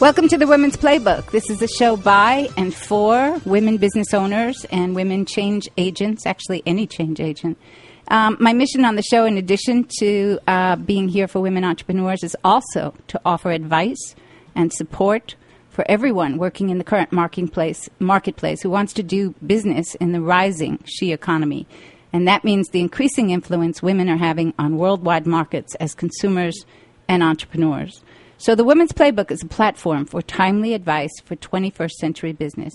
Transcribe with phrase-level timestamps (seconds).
[0.00, 1.30] Welcome to the Women's Playbook.
[1.30, 6.62] This is a show by and for women business owners and women change agents, actually,
[6.64, 7.58] any change agent.
[8.08, 12.24] Um, my mission on the show, in addition to uh, being here for women entrepreneurs,
[12.24, 14.14] is also to offer advice
[14.54, 15.34] and support
[15.68, 20.22] for everyone working in the current marketplace, marketplace who wants to do business in the
[20.22, 21.66] rising she economy.
[22.10, 26.64] And that means the increasing influence women are having on worldwide markets as consumers
[27.06, 28.02] and entrepreneurs.
[28.40, 32.72] So, the Women's Playbook is a platform for timely advice for 21st century business.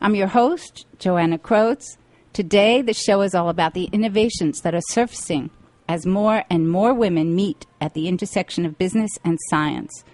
[0.00, 1.98] I'm your host, Joanna Croats.
[2.32, 5.50] Today, the show is all about the innovations that are surfacing
[5.86, 10.04] as more and more women meet at the intersection of business and science.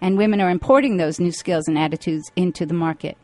[0.00, 3.16] And women are importing those new skills and attitudes into the market.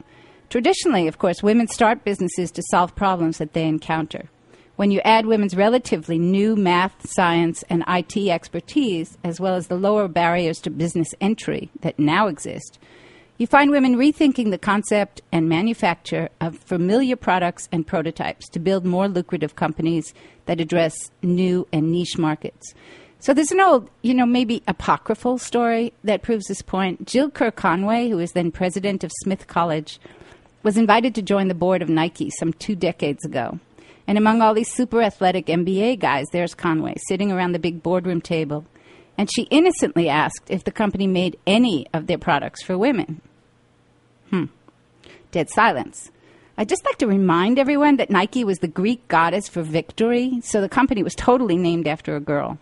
[0.50, 4.30] Traditionally, of course, women start businesses to solve problems that they encounter.
[4.79, 9.74] When you add women's relatively new math, science, and IT expertise, as well as the
[9.74, 12.79] lower barriers to business entry that now exist,
[13.38, 18.84] you find women rethinking the concept and manufacture of familiar products and prototypes to build
[18.84, 20.15] more lucrative companies
[20.46, 22.73] that address new and niche markets.
[23.18, 27.04] So there's an old, you know, maybe apocryphal story that proves this point.
[27.04, 29.99] Jill Ker Conway, who was then president of Smith College,
[30.62, 33.59] was invited to join the board of Nike some two decades ago.
[34.09, 38.23] And among all these super athletic MBA guys, there's Conway sitting around the big boardroom
[38.23, 38.65] table.
[39.18, 43.20] And she innocently asked if the company made any of their products for women.
[44.30, 44.46] Hmm.
[45.30, 46.10] Dead silence.
[46.56, 50.62] I'd just like to remind everyone that Nike was the Greek goddess for victory, so
[50.62, 52.59] the company was totally named after a girl.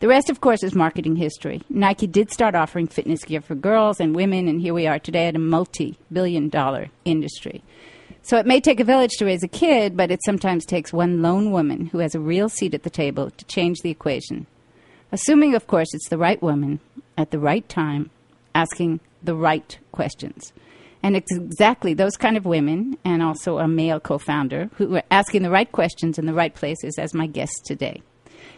[0.00, 1.62] The rest, of course, is marketing history.
[1.70, 5.28] Nike did start offering fitness gear for girls and women, and here we are today
[5.28, 7.64] at a multi billion dollar industry.
[8.22, 11.22] So it may take a village to raise a kid, but it sometimes takes one
[11.22, 14.46] lone woman who has a real seat at the table to change the equation.
[15.12, 16.80] Assuming, of course, it's the right woman
[17.16, 18.10] at the right time
[18.54, 20.52] asking the right questions.
[21.02, 25.02] And it's exactly those kind of women, and also a male co founder, who are
[25.10, 28.02] asking the right questions in the right places as my guest today.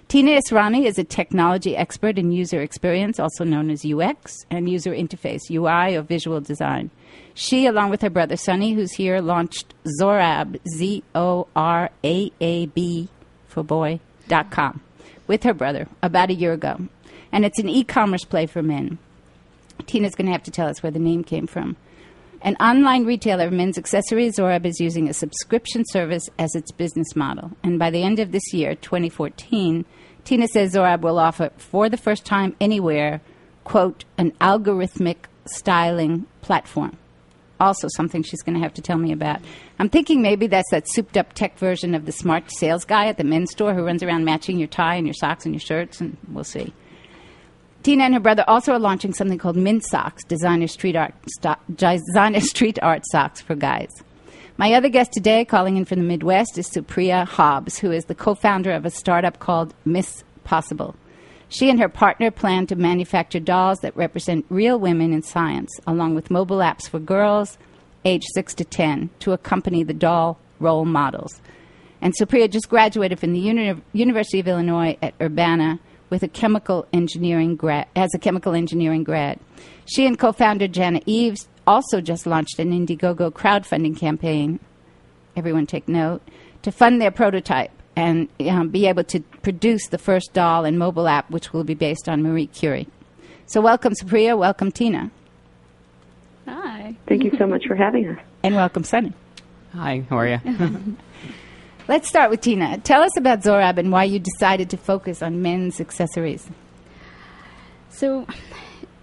[0.08, 4.92] Tina Israni is a technology expert in user experience, also known as UX, and user
[4.92, 6.90] interface, UI, or visual design.
[7.42, 12.66] She, along with her brother Sonny, who's here, launched Zoraab, Z O R A A
[12.66, 13.08] B
[13.48, 14.82] for boy, dot com,
[15.26, 16.86] with her brother about a year ago.
[17.32, 18.98] And it's an e commerce play for men.
[19.86, 21.76] Tina's going to have to tell us where the name came from.
[22.42, 27.16] An online retailer of men's accessories, Zoraab is using a subscription service as its business
[27.16, 27.52] model.
[27.62, 29.86] And by the end of this year, 2014,
[30.24, 33.22] Tina says Zoraab will offer, for the first time anywhere,
[33.64, 36.98] quote, an algorithmic styling platform.
[37.60, 39.40] Also, something she's going to have to tell me about.
[39.78, 43.18] I'm thinking maybe that's that souped up tech version of the smart sales guy at
[43.18, 46.00] the men's store who runs around matching your tie and your socks and your shirts,
[46.00, 46.72] and we'll see.
[47.82, 51.56] Tina and her brother also are launching something called Mint Socks, designer street art, sto-
[51.74, 53.90] designer street art socks for guys.
[54.58, 58.14] My other guest today, calling in from the Midwest, is Supriya Hobbs, who is the
[58.14, 60.94] co-founder of a startup called Miss Possible.
[61.50, 66.14] She and her partner plan to manufacture dolls that represent real women in science, along
[66.14, 67.58] with mobile apps for girls
[68.04, 71.40] aged 6 to 10 to accompany the doll role models.
[72.00, 76.86] And Supriya just graduated from the Uni- University of Illinois at Urbana with a chemical
[76.92, 79.40] engineering grad, as a chemical engineering grad.
[79.86, 84.60] She and co-founder Jana Eaves also just launched an Indiegogo crowdfunding campaign.
[85.34, 86.22] Everyone take note
[86.62, 91.06] to fund their prototype and um, be able to produce the first doll and mobile
[91.06, 92.88] app, which will be based on Marie Curie.
[93.46, 94.38] So, welcome, Supriya.
[94.38, 95.10] Welcome, Tina.
[96.46, 96.96] Hi.
[97.06, 98.18] Thank you so much for having us.
[98.42, 99.12] And welcome, Sonny.
[99.74, 100.40] Hi, how are you?
[101.88, 102.78] Let's start with Tina.
[102.78, 106.48] Tell us about Zoraab and why you decided to focus on men's accessories.
[107.90, 108.26] So,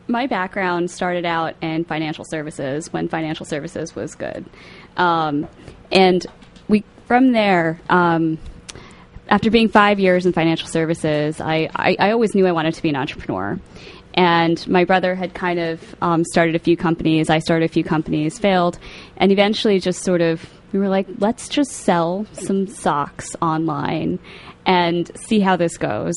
[0.07, 4.45] my background started out in financial services when financial services was good.
[4.95, 5.47] Um,
[5.91, 6.25] and
[6.67, 8.39] we, from there, um,
[9.29, 12.81] after being five years in financial services, I, I, I, always knew I wanted to
[12.81, 13.59] be an entrepreneur.
[14.13, 17.29] And my brother had kind of um, started a few companies.
[17.29, 18.79] I started a few companies, failed,
[19.17, 24.19] and eventually just sort of we were like, let's just sell some socks online
[24.65, 26.15] and see how this goes.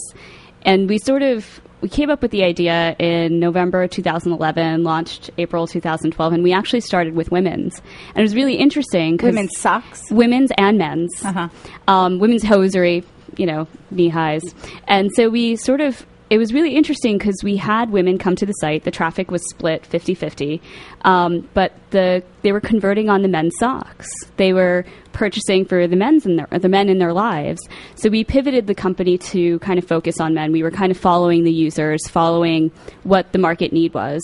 [0.62, 5.67] And we sort of we came up with the idea in November 2011, launched April
[5.67, 7.81] 2012, and we actually started with women's.
[8.09, 9.19] And it was really interesting.
[9.23, 10.11] Women's socks?
[10.11, 11.11] Women's and men's.
[11.25, 11.49] Uh-huh.
[11.88, 13.05] Um, women's hosiery,
[13.37, 14.43] you know, knee highs.
[14.87, 18.47] And so we sort of it was really interesting because we had women come to
[18.47, 18.85] the site.
[18.85, 20.62] The traffic was split 50 50.
[21.03, 24.09] Um, but the, they were converting on the men's socks.
[24.37, 27.61] They were purchasing for the, men's in their, the men in their lives.
[27.97, 30.53] So we pivoted the company to kind of focus on men.
[30.53, 32.71] We were kind of following the users, following
[33.03, 34.23] what the market need was.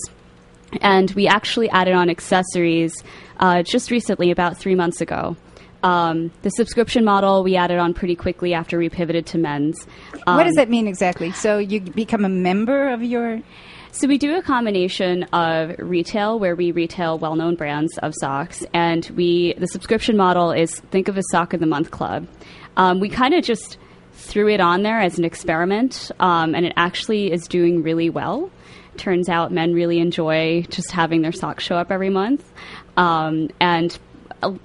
[0.81, 3.03] and we actually added on accessories
[3.39, 5.37] uh, just recently, about three months ago.
[5.87, 9.87] Um, the subscription model we added on pretty quickly after we pivoted to men's.
[10.27, 11.31] Um, what does that mean exactly?
[11.31, 13.41] So you become a member of your.
[13.93, 19.09] So we do a combination of retail, where we retail well-known brands of socks, and
[19.15, 22.27] we the subscription model is think of a sock of the month club.
[22.77, 23.79] Um, we kind of just
[24.15, 28.51] threw it on there as an experiment, um, and it actually is doing really well.
[28.97, 32.43] Turns out men really enjoy just having their socks show up every month,
[32.97, 33.97] um, and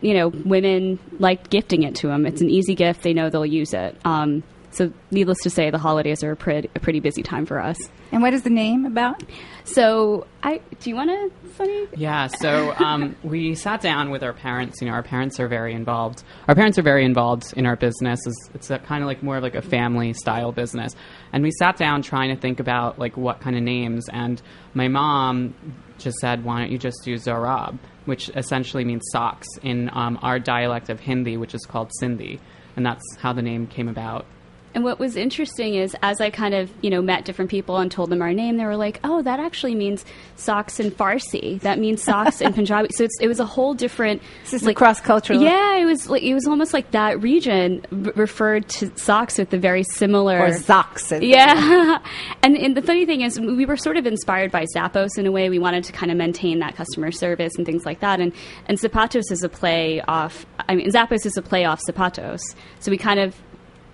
[0.01, 2.25] you know women like gifting it to them.
[2.25, 3.97] It's an easy gift; they know they'll use it.
[4.05, 7.59] Um, so, needless to say, the holidays are a pretty, a pretty busy time for
[7.59, 7.77] us.
[8.13, 9.21] And what is the name about?
[9.65, 11.87] So, I do you want to, Sonny?
[11.95, 12.27] Yeah.
[12.27, 14.81] So um, we sat down with our parents.
[14.81, 16.23] You know, our parents are very involved.
[16.47, 18.19] Our parents are very involved in our business.
[18.25, 20.95] It's, it's kind of like more of like a family style business.
[21.33, 24.07] And we sat down trying to think about like what kind of names.
[24.11, 24.41] And
[24.73, 25.53] my mom
[25.97, 27.77] just said, "Why don't you just do Zoraab?"
[28.11, 32.41] Which essentially means socks in um, our dialect of Hindi, which is called Sindhi,
[32.75, 34.25] and that's how the name came about.
[34.73, 37.91] And what was interesting is, as I kind of you know met different people and
[37.91, 41.59] told them our name, they were like, "Oh, that actually means socks in Farsi.
[41.61, 45.41] That means socks in Punjabi." So it was a whole different, this like cross cultural.
[45.41, 49.49] Yeah, it was like it was almost like that region r- referred to socks with
[49.49, 51.11] the very similar or socks.
[51.11, 51.99] Yeah,
[52.43, 55.31] and, and the funny thing is, we were sort of inspired by Zappos in a
[55.31, 55.49] way.
[55.49, 58.19] We wanted to kind of maintain that customer service and things like that.
[58.19, 58.31] And
[58.67, 60.45] and Zapatos is a play off.
[60.69, 62.41] I mean, Zappos is a play off Zapatos.
[62.79, 63.35] So we kind of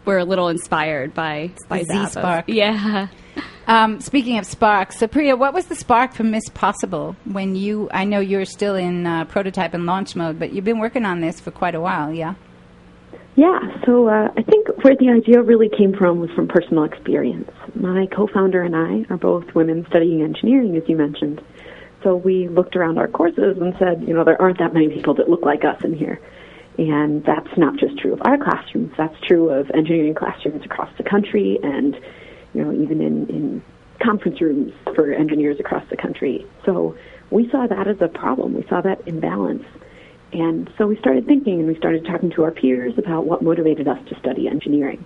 [0.07, 2.45] were a little inspired by by Z Spark.
[2.47, 3.07] Yeah.
[3.67, 7.89] Um, speaking of sparks, Supriya, what was the spark for Miss Possible when you?
[7.91, 11.19] I know you're still in uh, prototype and launch mode, but you've been working on
[11.19, 12.35] this for quite a while, yeah.
[13.35, 17.51] Yeah, so uh, I think where the idea really came from was from personal experience.
[17.75, 21.39] My co-founder and I are both women studying engineering, as you mentioned.
[22.03, 25.13] So we looked around our courses and said, you know, there aren't that many people
[25.15, 26.19] that look like us in here.
[26.77, 31.03] And that's not just true of our classrooms, that's true of engineering classrooms across the
[31.03, 31.95] country and,
[32.53, 33.63] you know, even in, in
[33.99, 36.45] conference rooms for engineers across the country.
[36.65, 36.95] So
[37.31, 38.53] we saw that as a problem.
[38.53, 39.65] We saw that imbalance.
[40.33, 43.87] And so we started thinking and we started talking to our peers about what motivated
[43.87, 45.03] us to study engineering.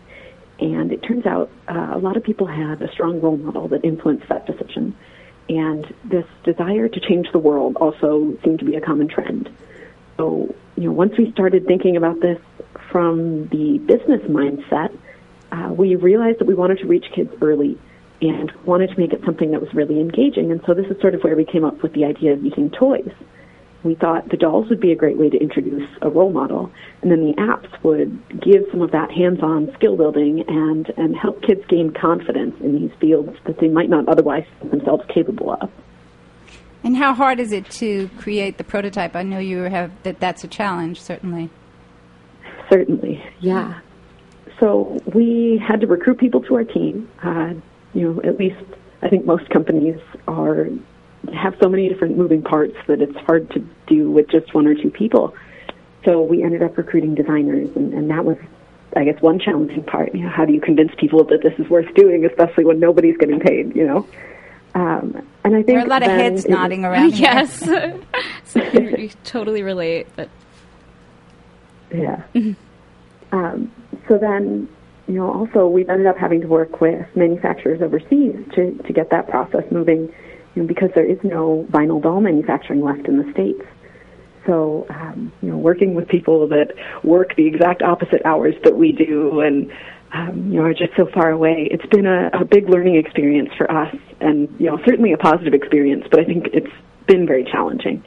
[0.60, 3.86] And it turns out uh, a lot of people had a strong role model that
[3.86, 4.96] influenced that decision.
[5.50, 9.50] And this desire to change the world also seemed to be a common trend.
[10.22, 12.40] So you know, once we started thinking about this
[12.92, 14.96] from the business mindset,
[15.52, 17.76] uh, we realized that we wanted to reach kids early
[18.22, 20.52] and wanted to make it something that was really engaging.
[20.52, 22.70] And so this is sort of where we came up with the idea of using
[22.70, 23.12] toys.
[23.82, 26.72] We thought the dolls would be a great way to introduce a role model,
[27.02, 31.42] and then the apps would give some of that hands-on skill building and, and help
[31.42, 35.72] kids gain confidence in these fields that they might not otherwise themselves capable of.
[36.84, 39.16] And how hard is it to create the prototype?
[39.16, 40.20] I know you have that.
[40.20, 41.50] That's a challenge, certainly.
[42.70, 43.80] Certainly, yeah.
[44.60, 47.10] So we had to recruit people to our team.
[47.22, 47.54] Uh,
[47.94, 48.64] you know, at least
[49.02, 50.68] I think most companies are
[51.34, 54.74] have so many different moving parts that it's hard to do with just one or
[54.74, 55.36] two people.
[56.04, 58.38] So we ended up recruiting designers, and, and that was,
[58.96, 60.16] I guess, one challenging part.
[60.16, 63.18] You know, how do you convince people that this is worth doing, especially when nobody's
[63.18, 63.76] getting paid?
[63.76, 64.08] You know.
[64.74, 67.14] Um, and I think there are a lot of heads nodding around.
[67.18, 67.60] Yes,
[68.46, 70.08] so you totally relate.
[70.16, 70.30] But
[71.94, 72.24] yeah.
[73.32, 73.72] um,
[74.08, 74.70] so then,
[75.08, 79.10] you know, also we've ended up having to work with manufacturers overseas to to get
[79.10, 80.14] that process moving,
[80.56, 83.64] you know, because there is no vinyl doll manufacturing left in the states.
[84.46, 86.74] So, um, you know, working with people that
[87.04, 89.72] work the exact opposite hours that we do and
[90.14, 91.68] um, you know, are just so far away.
[91.72, 95.54] It's been a, a big learning experience for us, and you know, certainly a positive
[95.54, 96.06] experience.
[96.10, 96.72] But I think it's
[97.08, 98.04] been very challenging.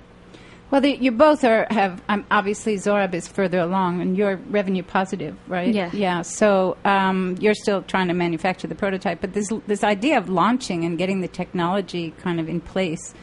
[0.71, 4.83] Well, the, you both are have um, obviously Zoraab is further along, and you're revenue
[4.83, 5.73] positive, right?
[5.73, 5.91] Yeah.
[5.93, 6.23] Yeah.
[6.23, 10.85] So um, you're still trying to manufacture the prototype, but this this idea of launching
[10.85, 13.15] and getting the technology kind of in place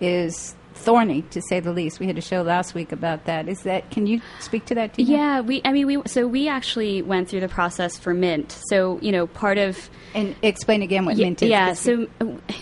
[0.00, 2.00] is thorny to say the least.
[2.00, 3.48] We had a show last week about that.
[3.48, 4.94] Is that can you speak to that?
[4.94, 5.10] Tina?
[5.10, 5.60] Yeah, we.
[5.64, 6.02] I mean, we.
[6.06, 8.58] So we actually went through the process for Mint.
[8.68, 11.50] So you know, part of and explain again what yeah, Mint is.
[11.50, 11.72] Yeah.
[11.74, 12.06] So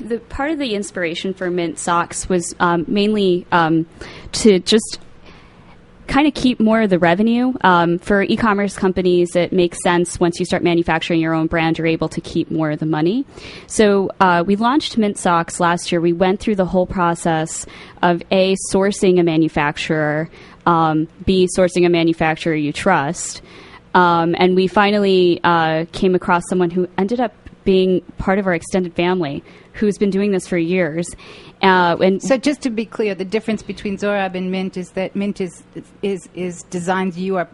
[0.01, 3.87] the part of the inspiration for Mint socks was um, mainly um,
[4.33, 4.99] to just
[6.07, 7.53] kind of keep more of the revenue.
[7.63, 11.79] Um, for e commerce companies, it makes sense once you start manufacturing your own brand,
[11.79, 13.25] you're able to keep more of the money.
[13.67, 16.01] So uh, we launched Mint Socks last year.
[16.01, 17.67] We went through the whole process
[18.03, 20.31] of A, sourcing a manufacturer,
[20.65, 23.43] um, B, sourcing a manufacturer you trust.
[23.95, 27.33] Um, and we finally uh, came across someone who ended up
[27.65, 31.07] being part of our extended family who's been doing this for years.
[31.63, 35.17] Uh, and So just to be clear, the difference between Zoraab and Mint is that
[35.17, 35.63] Mint is
[36.03, 37.49] is is designs you are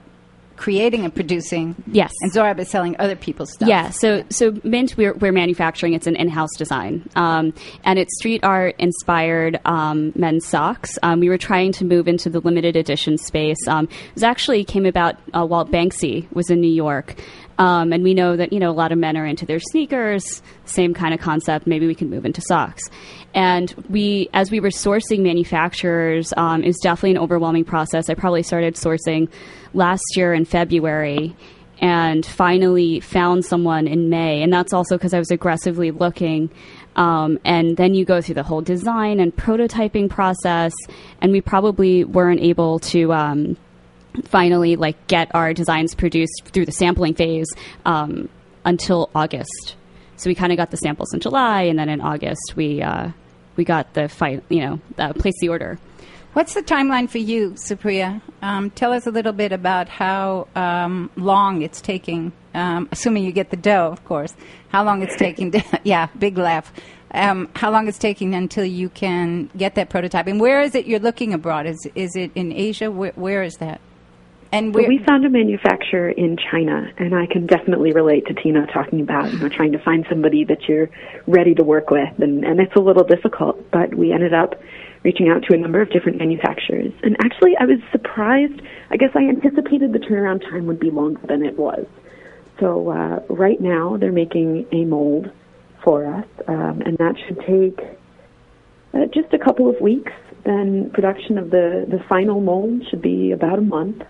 [0.57, 1.75] creating and producing.
[1.91, 2.13] Yes.
[2.21, 3.69] And Zoraab is selling other people's stuff.
[3.69, 5.95] Yeah, so so Mint we're, we're manufacturing.
[5.95, 7.53] It's an in-house design, um,
[7.85, 10.99] and it's street art inspired um, men's socks.
[11.03, 13.67] Um, we were trying to move into the limited edition space.
[13.67, 17.17] Um, it was actually came about uh, while Banksy was in New York.
[17.59, 20.43] Um, and we know that you know a lot of men are into their sneakers.
[20.65, 21.67] Same kind of concept.
[21.67, 22.83] Maybe we can move into socks.
[23.35, 28.11] And we, as we were sourcing manufacturers, um, it was definitely an overwhelming process.
[28.11, 29.29] I probably started sourcing
[29.75, 31.35] last year in February,
[31.83, 34.43] and finally found someone in May.
[34.43, 36.49] And that's also because I was aggressively looking.
[36.95, 40.73] Um, and then you go through the whole design and prototyping process,
[41.21, 43.13] and we probably weren't able to.
[43.13, 43.57] Um,
[44.25, 47.49] finally like get our designs produced through the sampling phase
[47.85, 48.29] um,
[48.65, 49.77] until August.
[50.17, 53.11] So we kind of got the samples in July, and then in August we uh,
[53.57, 54.43] we got the fight.
[54.49, 55.79] You know, uh, place the order.
[56.33, 58.23] What's the timeline for you, Supriya?
[58.41, 63.33] Um, tell us a little bit about how um, long it's taking, um, assuming you
[63.33, 64.35] get the dough, of course,
[64.71, 66.73] how long it's taking to, yeah, big laugh.
[67.11, 70.27] Um, how long it's taking until you can get that prototype?
[70.27, 71.67] And where is it you're looking abroad?
[71.67, 72.91] Is, is it in Asia?
[72.91, 73.83] Where, where is that?
[74.53, 78.67] And So we found a manufacturer in China, and I can definitely relate to Tina
[78.67, 80.91] talking about you know trying to find somebody that you're
[81.27, 83.71] ready to work with, and, and it's a little difficult.
[83.71, 84.61] But we ended up
[85.05, 88.61] reaching out to a number of different manufacturers, and actually I was surprised.
[88.91, 91.87] I guess I anticipated the turnaround time would be longer than it was.
[92.61, 95.33] So uh, right now they're making a mold
[95.83, 97.81] for us, um, and that should take
[98.93, 100.13] uh, just a couple of weeks.
[100.45, 104.03] Then production of the the final mold should be about a month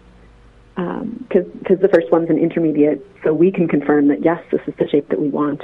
[0.75, 4.75] because because the first one's an intermediate, so we can confirm that yes, this is
[4.79, 5.63] the shape that we want.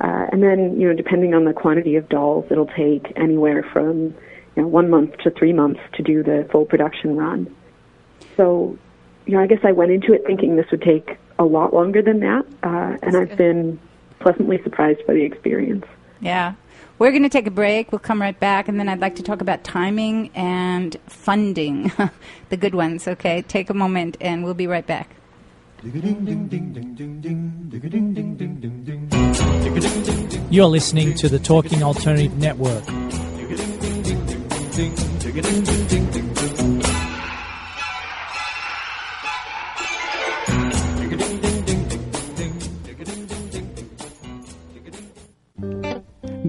[0.00, 4.14] Uh, and then, you know, depending on the quantity of dolls, it'll take anywhere from
[4.56, 7.54] you know one month to three months to do the full production run.
[8.36, 8.78] So,
[9.26, 12.02] you know, I guess I went into it thinking this would take a lot longer
[12.02, 13.78] than that, uh, and I've been
[14.20, 15.84] pleasantly surprised by the experience.
[16.20, 16.54] yeah.
[16.98, 17.92] We're going to take a break.
[17.92, 21.92] We'll come right back, and then I'd like to talk about timing and funding,
[22.48, 23.06] the good ones.
[23.06, 25.14] Okay, take a moment, and we'll be right back.
[30.50, 32.84] You're listening to the Talking Alternative Network.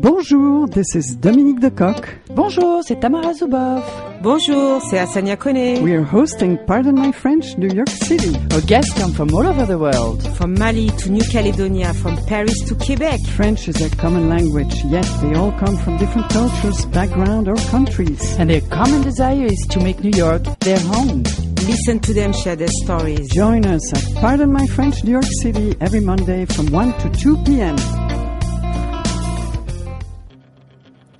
[0.01, 2.07] Bonjour, this is Dominique Decoq.
[2.29, 3.83] Bonjour, c'est Tamara Zuboff.
[4.21, 5.83] Bonjour, c'est Asania Kone.
[5.83, 8.33] We are hosting Pardon My French, New York City.
[8.53, 10.25] Our guests come from all over the world.
[10.37, 13.19] From Mali to New Caledonia, from Paris to Quebec.
[13.35, 18.37] French is a common language, yet they all come from different cultures, background, or countries.
[18.39, 21.23] And their common desire is to make New York their home.
[21.67, 23.29] Listen to them share their stories.
[23.33, 27.43] Join us at Pardon My French, New York City every Monday from 1 to 2
[27.43, 27.75] p.m.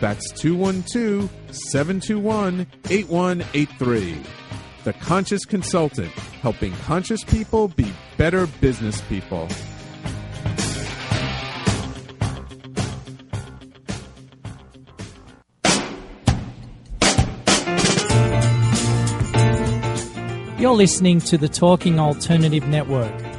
[0.00, 4.22] That's 212 721 8183.
[4.84, 9.48] The Conscious Consultant, helping conscious people be better business people.
[20.58, 23.37] You're listening to the Talking Alternative Network.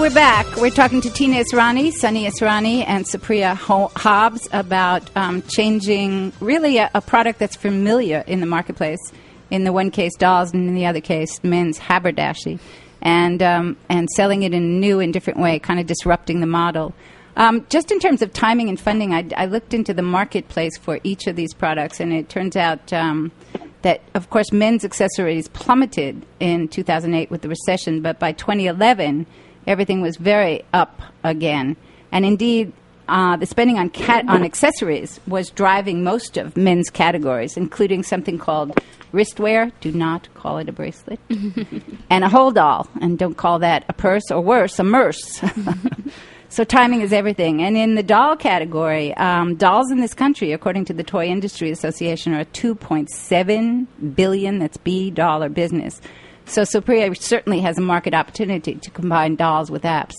[0.00, 0.56] We're back.
[0.56, 6.90] We're talking to Tina Israni, Sonny Israni, and Supriya Hobbs about um, changing really a,
[6.94, 8.98] a product that's familiar in the marketplace.
[9.50, 12.58] In the one case, dolls, and in the other case, men's haberdashery,
[13.02, 16.46] and um, and selling it in a new and different way, kind of disrupting the
[16.46, 16.94] model.
[17.36, 20.98] Um, just in terms of timing and funding, I, I, looked into the marketplace for
[21.04, 23.32] each of these products, and it turns out um,
[23.82, 29.26] that, of course, men's accessories plummeted in 2008 with the recession, but by 2011,
[29.66, 31.76] everything was very up again.
[32.12, 32.72] And indeed,
[33.10, 38.38] uh, the spending on cat on accessories was driving most of men's categories, including something
[38.38, 38.78] called
[39.12, 39.72] wristwear.
[39.80, 41.18] Do not call it a bracelet,
[42.10, 45.42] and a hold all, and don't call that a purse or worse, a murse.
[46.48, 47.62] so timing is everything.
[47.62, 51.72] And in the doll category, um, dolls in this country, according to the Toy Industry
[51.72, 54.58] Association, are a 2.7 billion.
[54.60, 56.00] That's B dollar business.
[56.50, 60.14] So Supriya certainly has a market opportunity to combine dolls with apps.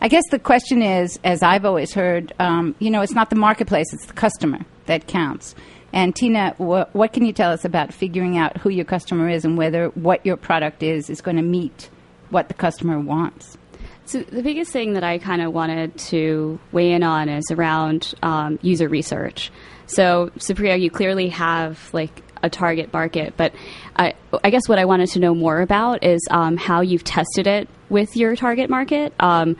[0.00, 3.36] I guess the question is, as I've always heard, um, you know, it's not the
[3.36, 5.54] marketplace, it's the customer that counts.
[5.92, 9.44] And Tina, wh- what can you tell us about figuring out who your customer is
[9.44, 11.90] and whether what your product is is going to meet
[12.30, 13.58] what the customer wants?
[14.06, 18.14] So the biggest thing that I kind of wanted to weigh in on is around
[18.22, 19.52] um, user research.
[19.84, 23.54] So Supriya, you clearly have like a target market, but
[23.96, 27.46] I, I guess what I wanted to know more about is um, how you've tested
[27.46, 29.12] it with your target market.
[29.18, 29.56] Um,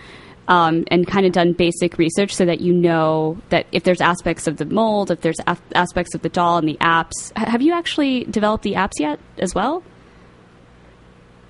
[0.47, 4.47] um, and kind of done basic research so that you know that if there's aspects
[4.47, 5.39] of the mold, if there's
[5.75, 7.33] aspects of the doll and the apps.
[7.35, 9.83] H- have you actually developed the apps yet as well?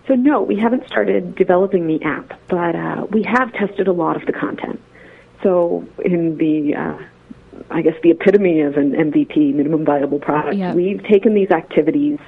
[0.06, 4.14] So, no, we haven't started developing the app, but uh, we have tested a lot
[4.14, 4.80] of the content.
[5.42, 6.98] So, in the, uh,
[7.70, 10.74] I guess, the epitome of an MVP, minimum viable product, yep.
[10.74, 12.18] we've taken these activities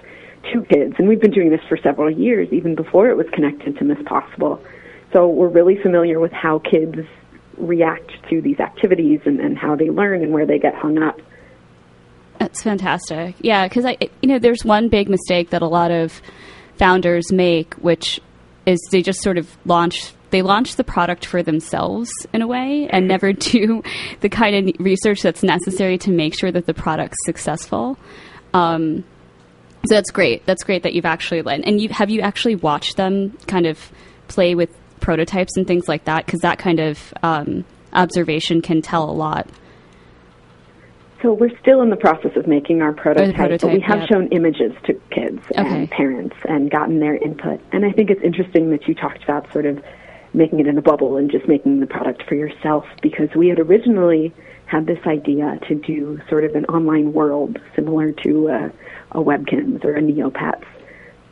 [0.53, 3.77] to kids, and we've been doing this for several years, even before it was connected
[3.79, 4.63] to Miss Possible
[5.13, 6.99] so we're really familiar with how kids
[7.57, 11.19] react to these activities and, and how they learn and where they get hung up.
[12.39, 13.35] That's fantastic.
[13.41, 16.21] Yeah, because I, you know, there's one big mistake that a lot of
[16.77, 18.21] founders make, which
[18.67, 22.89] is they just sort of launch they launch the product for themselves in a way
[22.91, 23.83] and never do
[24.21, 27.99] the kind of research that's necessary to make sure that the product's successful.
[28.55, 29.05] Um,
[29.89, 30.45] so that's great.
[30.47, 31.61] That's great that you've actually led.
[31.61, 33.93] And you, have you actually watched them kind of
[34.29, 36.27] play with prototypes and things like that?
[36.27, 39.49] Because that kind of um, observation can tell a lot.
[41.23, 44.29] So we're still in the process of making our prototype, prototype but we have shown
[44.29, 45.63] images to kids okay.
[45.63, 47.61] and parents and gotten their input.
[47.73, 49.83] And I think it's interesting that you talked about sort of
[50.37, 53.59] making it in a bubble and just making the product for yourself because we had
[53.59, 54.33] originally
[54.67, 58.73] had this idea to do sort of an online world similar to a,
[59.13, 60.65] a Webkinz or a Neopets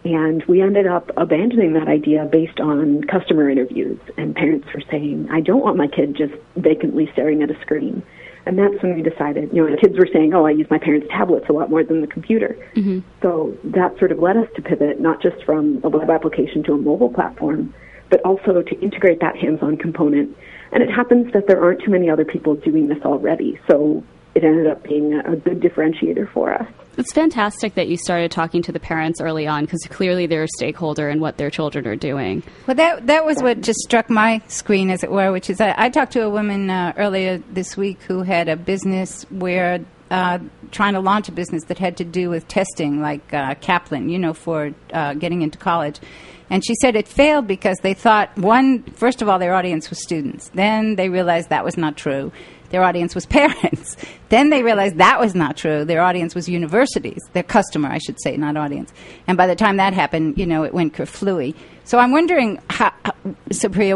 [0.05, 3.99] and we ended up abandoning that idea based on customer interviews.
[4.19, 8.03] And parents were saying, I don't want my kid just vacantly staring at a screen.
[8.47, 10.77] And that's when we decided, you know, the kids were saying, oh, I use my
[10.77, 12.55] parents' tablets a lot more than the computer.
[12.77, 12.99] Mm-hmm.
[13.23, 16.75] So that sort of led us to pivot not just from a web application to
[16.75, 17.73] a mobile platform,
[18.11, 20.37] but also to integrate that hands on component.
[20.73, 23.59] And it happens that there aren't too many other people doing this already.
[23.69, 24.03] So
[24.35, 26.67] it ended up being a good differentiator for us.
[26.97, 30.49] It's fantastic that you started talking to the parents early on because clearly they're a
[30.57, 32.43] stakeholder in what their children are doing.
[32.67, 35.33] Well, that that was what just struck my screen, as it were.
[35.33, 38.57] Which is, I, I talked to a woman uh, earlier this week who had a
[38.57, 40.39] business where uh,
[40.71, 44.19] trying to launch a business that had to do with testing, like uh, Kaplan, you
[44.19, 46.01] know, for uh, getting into college.
[46.51, 50.03] And she said it failed because they thought, one, first of all, their audience was
[50.03, 50.51] students.
[50.51, 52.33] Then they realized that was not true
[52.75, 53.97] their audience was parents.
[54.31, 55.85] then they realized that was not true.
[55.85, 58.93] Their audience was universities, their customer, I should say, not audience.
[59.29, 61.55] And by the time that happened, you know, it went kerflooey.
[61.85, 62.93] So I'm wondering, how,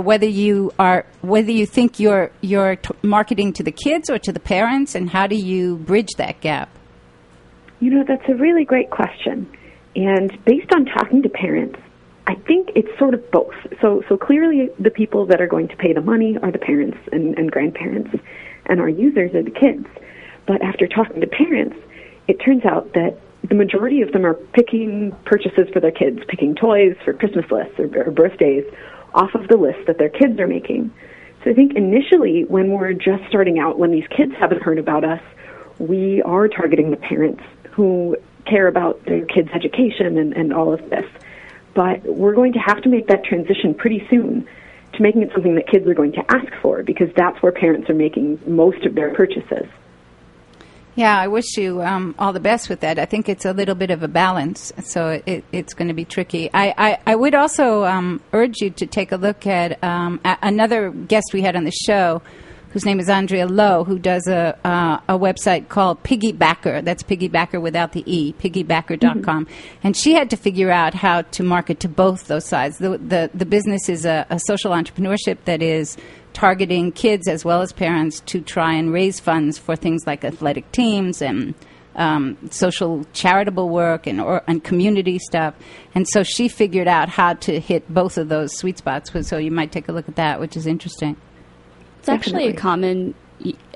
[0.01, 4.31] whether you are, whether you think you're you're t- marketing to the kids or to
[4.33, 6.69] the parents, and how do you bridge that gap?
[7.81, 9.51] You know, that's a really great question.
[9.97, 11.81] And based on talking to parents,
[12.29, 13.55] I think it's sort of both.
[13.81, 16.99] So, so clearly, the people that are going to pay the money are the parents
[17.11, 18.15] and, and grandparents
[18.67, 19.87] and our users are the kids.
[20.47, 21.77] But after talking to parents,
[22.29, 26.55] it turns out that the majority of them are picking purchases for their kids, picking
[26.55, 28.65] toys for Christmas lists or, or birthdays
[29.15, 30.93] off of the list that their kids are making.
[31.45, 35.03] So I think initially, when we're just starting out, when these kids haven't heard about
[35.03, 35.23] us,
[35.79, 40.91] we are targeting the parents who care about their kids' education and, and all of
[40.91, 41.07] this.
[41.79, 44.49] But we're going to have to make that transition pretty soon
[44.95, 47.89] to making it something that kids are going to ask for because that's where parents
[47.89, 49.69] are making most of their purchases.
[50.97, 52.99] Yeah, I wish you um, all the best with that.
[52.99, 56.05] I think it's a little bit of a balance, so it, it's going to be
[56.05, 56.51] tricky.
[56.53, 60.91] I, I, I would also um, urge you to take a look at um, another
[60.91, 62.23] guest we had on the show
[62.71, 66.85] whose name is Andrea Lowe, who does a, uh, a website called Piggybacker.
[66.85, 69.47] That's Piggybacker without the E, piggybacker.com.
[69.47, 69.79] Mm-hmm.
[69.83, 72.79] And she had to figure out how to market to both those sides.
[72.79, 75.97] The, the, the business is a, a social entrepreneurship that is
[76.33, 80.71] targeting kids as well as parents to try and raise funds for things like athletic
[80.73, 81.55] teams and
[81.97, 85.55] um, social charitable work and, or, and community stuff.
[85.95, 89.11] And so she figured out how to hit both of those sweet spots.
[89.27, 91.17] So you might take a look at that, which is interesting.
[91.99, 93.15] It's actually a common.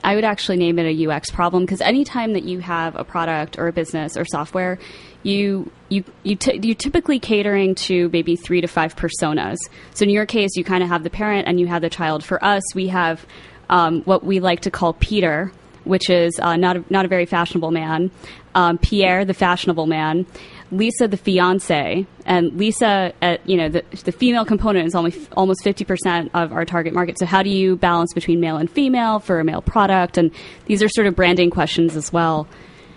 [0.03, 3.59] I would actually name it a UX problem because anytime that you have a product
[3.59, 4.79] or a business or software,
[5.23, 9.59] you you you t- you're typically catering to maybe three to five personas.
[9.95, 12.25] So in your case, you kind of have the parent and you have the child.
[12.25, 13.25] For us, we have
[13.71, 15.53] um, what we like to call Peter,
[15.85, 18.11] which is uh, not a, not a very fashionable man.
[18.55, 20.27] Um, Pierre, the fashionable man.
[20.71, 25.63] Lisa, the fiance, and Lisa, at, you know, the, the female component is only almost
[25.63, 27.19] fifty percent of our target market.
[27.19, 30.17] So, how do you balance between male and female for a male product?
[30.17, 30.31] And
[30.65, 32.49] these are sort of branding questions as well.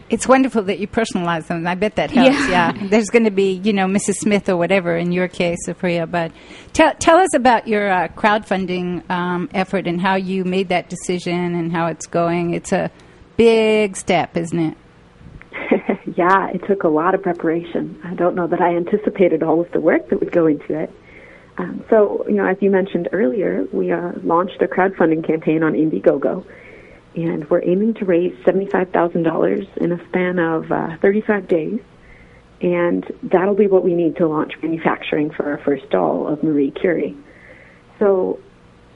[0.10, 1.66] It's wonderful that you personalize them.
[1.66, 2.38] I bet that helps.
[2.48, 2.88] Yeah, yeah.
[2.90, 4.16] there's going to be, you know, Mrs.
[4.16, 6.06] Smith or whatever in your case, Priya.
[6.06, 6.32] But
[6.74, 11.56] tell tell us about your uh, crowdfunding um, effort and how you made that decision
[11.56, 12.54] and how it's going.
[12.54, 12.92] It's a
[13.36, 14.78] big step, isn't it?
[16.16, 18.00] yeah, it took a lot of preparation.
[18.04, 20.92] I don't know that I anticipated all of the work that would go into it.
[21.58, 25.74] Um, so, you know, as you mentioned earlier, we uh, launched a crowdfunding campaign on
[25.74, 26.46] Indiegogo
[27.16, 31.80] and we're aiming to raise $75,000 in a span of uh, 35 days.
[32.62, 36.72] And that'll be what we need to launch manufacturing for our first doll of Marie
[36.72, 37.16] Curie.
[38.00, 38.40] So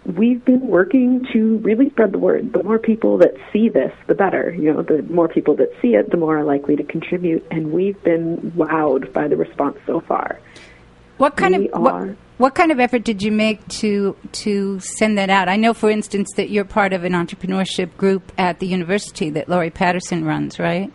[0.05, 2.53] we've been working to really spread the word.
[2.53, 4.53] The more people that see this, the better.
[4.53, 7.45] You know, the more people that see it, the more are likely to contribute.
[7.51, 10.39] And we've been wowed by the response so far.
[11.17, 15.17] What kind we of what, what, kind of effort did you make to to send
[15.17, 15.47] that out?
[15.47, 19.49] I know, for instance, that you're part of an entrepreneurship group at the university that
[19.49, 20.91] Laurie Patterson runs, right?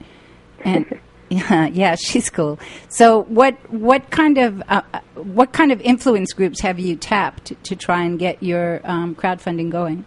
[0.65, 0.99] And
[1.31, 2.59] yeah, yeah, she's cool.
[2.89, 4.83] So, what what kind of uh,
[5.15, 9.71] what kind of influence groups have you tapped to, try and get your um, crowdfunding
[9.71, 10.05] going?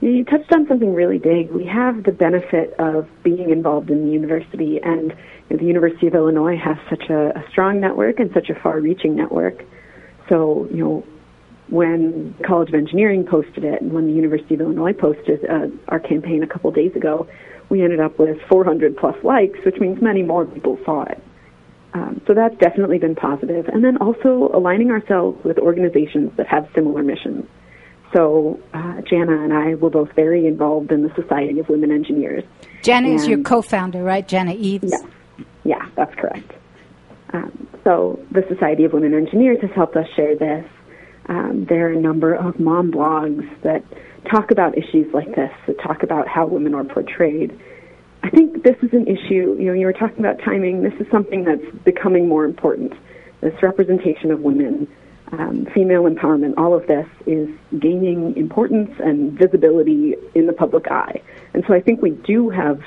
[0.00, 1.50] You touched on something really big.
[1.50, 5.16] We have the benefit of being involved in the university, and you
[5.50, 9.16] know, the University of Illinois has such a, a strong network and such a far-reaching
[9.16, 9.64] network.
[10.28, 11.04] So, you know,
[11.68, 15.68] when the College of Engineering posted it, and when the University of Illinois posted uh,
[15.88, 17.26] our campaign a couple days ago,
[17.68, 21.22] we ended up with 400 plus likes, which means many more people saw it.
[21.94, 23.66] Um, so that's definitely been positive.
[23.68, 27.46] And then also aligning ourselves with organizations that have similar missions.
[28.12, 32.44] So uh, Jana and I were both very involved in the Society of Women Engineers.
[32.82, 34.26] Jana and is your co-founder, right?
[34.26, 34.92] Jana Eaves.
[34.92, 35.46] Yes.
[35.64, 36.52] Yeah, that's correct.
[37.32, 40.64] Um, so the Society of Women Engineers has helped us share this.
[41.28, 43.82] Um, there are a number of mom blogs that
[44.30, 47.58] talk about issues like this, that talk about how women are portrayed.
[48.22, 50.82] I think this is an issue, you know, you were talking about timing.
[50.82, 52.92] This is something that's becoming more important.
[53.40, 54.88] This representation of women,
[55.32, 61.20] um, female empowerment, all of this is gaining importance and visibility in the public eye.
[61.54, 62.80] And so I think we do have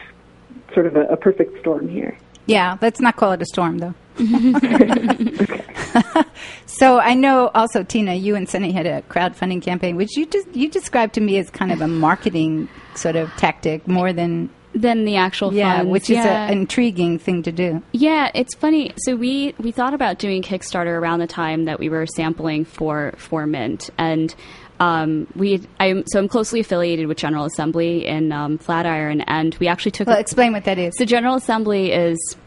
[0.74, 2.18] sort of a, a perfect storm here.
[2.46, 3.94] Yeah, let's not call it a storm, though.
[6.66, 10.54] so I know also Tina, you and Sonny had a crowdfunding campaign, which you just
[10.56, 15.06] you described to me as kind of a marketing sort of tactic more than than
[15.06, 15.92] the actual yeah, funds.
[15.92, 17.82] which is an intriguing thing to do.
[17.92, 18.94] Yeah, it's funny.
[18.98, 23.14] So we we thought about doing Kickstarter around the time that we were sampling for
[23.18, 24.34] for Mint, and
[24.80, 29.68] um, we I'm so I'm closely affiliated with General Assembly in um, Flatiron, and we
[29.68, 30.08] actually took.
[30.08, 30.96] Well, a, explain what that is.
[30.98, 32.38] So General Assembly is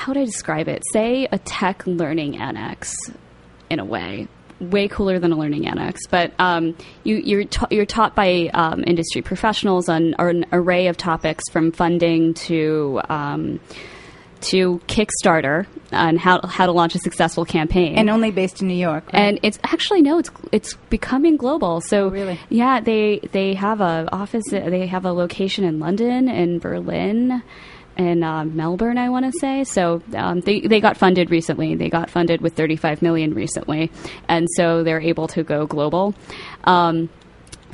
[0.00, 0.82] how would I describe it?
[0.94, 2.94] Say a tech learning annex,
[3.68, 4.28] in a way.
[4.58, 8.84] Way cooler than a learning annex, but um, you, you're ta- you're taught by um,
[8.86, 13.58] industry professionals on, an array of topics from funding to um,
[14.42, 18.74] to Kickstarter on how how to launch a successful campaign, and only based in New
[18.74, 19.04] York.
[19.06, 19.22] Right?
[19.22, 21.80] And it's actually no, it's it's becoming global.
[21.80, 26.28] So oh, really, yeah, they they have a office, they have a location in London
[26.28, 27.42] and Berlin
[28.00, 29.64] in uh, Melbourne, I want to say.
[29.64, 31.74] So um, they they got funded recently.
[31.74, 33.90] They got funded with 35 million recently,
[34.28, 36.14] and so they're able to go global.
[36.64, 37.10] Um,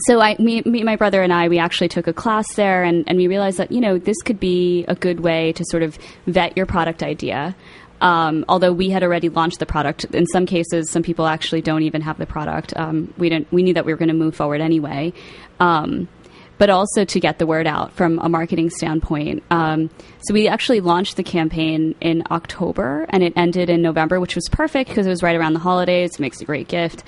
[0.00, 3.08] so I, me, me, my brother and I, we actually took a class there, and,
[3.08, 5.98] and we realized that you know this could be a good way to sort of
[6.26, 7.56] vet your product idea.
[8.00, 11.82] Um, although we had already launched the product, in some cases, some people actually don't
[11.82, 12.76] even have the product.
[12.76, 13.50] Um, we didn't.
[13.52, 15.12] We knew that we were going to move forward anyway.
[15.60, 16.08] Um,
[16.58, 19.42] but also to get the word out from a marketing standpoint.
[19.50, 19.90] Um,
[20.20, 24.48] so we actually launched the campaign in October and it ended in November, which was
[24.50, 26.14] perfect because it was right around the holidays.
[26.14, 27.04] It makes a great gift.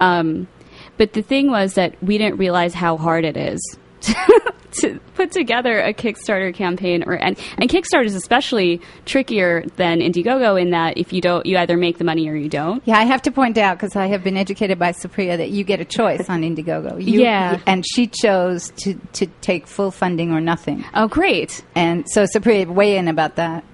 [0.00, 0.48] Um,
[0.96, 3.60] but the thing was that we didn't realize how hard it is
[4.80, 10.60] to put together a Kickstarter campaign, or and, and Kickstarter is especially trickier than Indiegogo
[10.60, 12.82] in that if you don't, you either make the money or you don't.
[12.86, 15.64] Yeah, I have to point out because I have been educated by Supriya that you
[15.64, 17.02] get a choice on Indiegogo.
[17.04, 17.60] You, Yeah.
[17.66, 20.84] and she chose to to take full funding or nothing.
[20.94, 21.62] Oh, great!
[21.74, 23.64] And so Supriya, weigh in about that.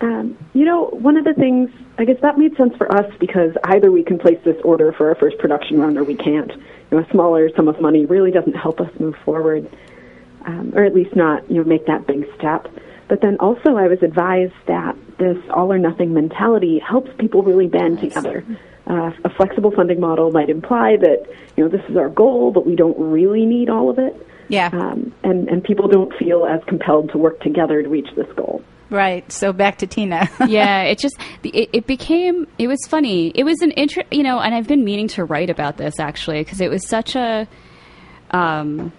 [0.00, 3.52] Um, you know, one of the things, I guess that made sense for us because
[3.64, 6.50] either we can place this order for our first production run or we can't.
[6.92, 9.66] You know, a smaller sum of money really doesn't help us move forward,
[10.44, 12.68] um, or at least not, you know, make that big step.
[13.08, 17.66] But then also, I was advised that this all or nothing mentality helps people really
[17.66, 18.44] band together.
[18.86, 21.24] Uh, a flexible funding model might imply that,
[21.56, 24.14] you know, this is our goal, but we don't really need all of it.
[24.48, 24.68] Yeah.
[24.72, 28.62] Um, and, and people don't feel as compelled to work together to reach this goal.
[28.92, 29.32] Right.
[29.32, 30.28] So back to Tina.
[30.46, 33.28] yeah, it just it, it became it was funny.
[33.34, 36.42] It was an interest, you know, and I've been meaning to write about this actually
[36.44, 37.48] because it was such a
[38.32, 38.92] um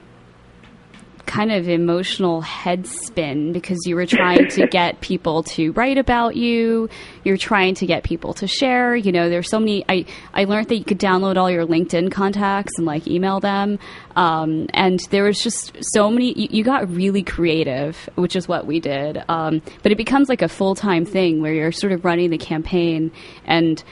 [1.33, 6.35] kind of emotional head spin because you were trying to get people to write about
[6.35, 6.87] you.
[7.23, 8.95] You're trying to get people to share.
[8.95, 12.11] You know there's so many i i learned that you could download all your linkedin
[12.11, 13.79] contacts and like email them.
[14.15, 18.67] Um, and there was just so many you, you got really creative which is what
[18.67, 19.23] we did.
[19.27, 23.11] Um, but it becomes like a full-time thing where you're sort of running the campaign
[23.45, 23.83] and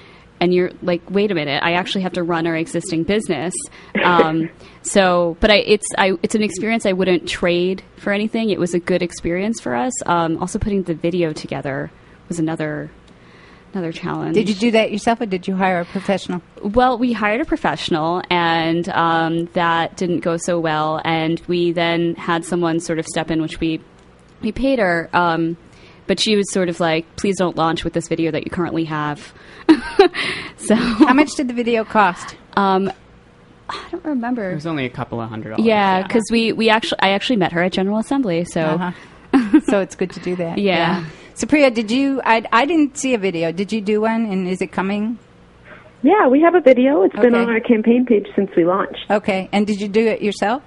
[0.42, 3.54] and you're like, wait a minute, I actually have to run our existing business.
[4.04, 4.50] Um,
[4.82, 8.50] so, but I, it's I, it's an experience I wouldn't trade for anything.
[8.50, 9.94] It was a good experience for us.
[10.08, 11.92] Um, also, putting the video together
[12.28, 12.90] was another
[13.74, 14.34] another challenge.
[14.34, 16.42] did you do that yourself, or did you hire a professional?
[16.64, 21.00] Well, we hired a professional, and um, that didn't go so well.
[21.06, 23.80] And we then had someone sort of step in, which we
[24.42, 25.08] we paid her.
[25.14, 25.56] Um,
[26.08, 28.86] but she was sort of like, "Please don't launch with this video that you currently
[28.86, 29.34] have."
[30.58, 32.36] so, How much did the video cost?
[32.58, 32.92] um,
[33.70, 34.52] I don't remember.
[34.52, 35.66] It was only a couple of hundred dollars.
[35.66, 38.44] Yeah, because we, we actually I actually met her at General Assembly.
[38.44, 39.60] So Uh-huh.
[39.68, 40.58] so it's good to do that.
[40.58, 41.06] Yeah.
[41.36, 42.22] Supriya, did you?
[42.26, 43.54] I, I didn't see a video.
[43.54, 44.26] Did you do one?
[44.26, 45.18] And is it coming?
[46.04, 47.04] Yeah, we have a video.
[47.04, 49.06] It's been on our campaign page since we launched.
[49.10, 49.48] Okay.
[49.54, 50.64] And did you do it yourself?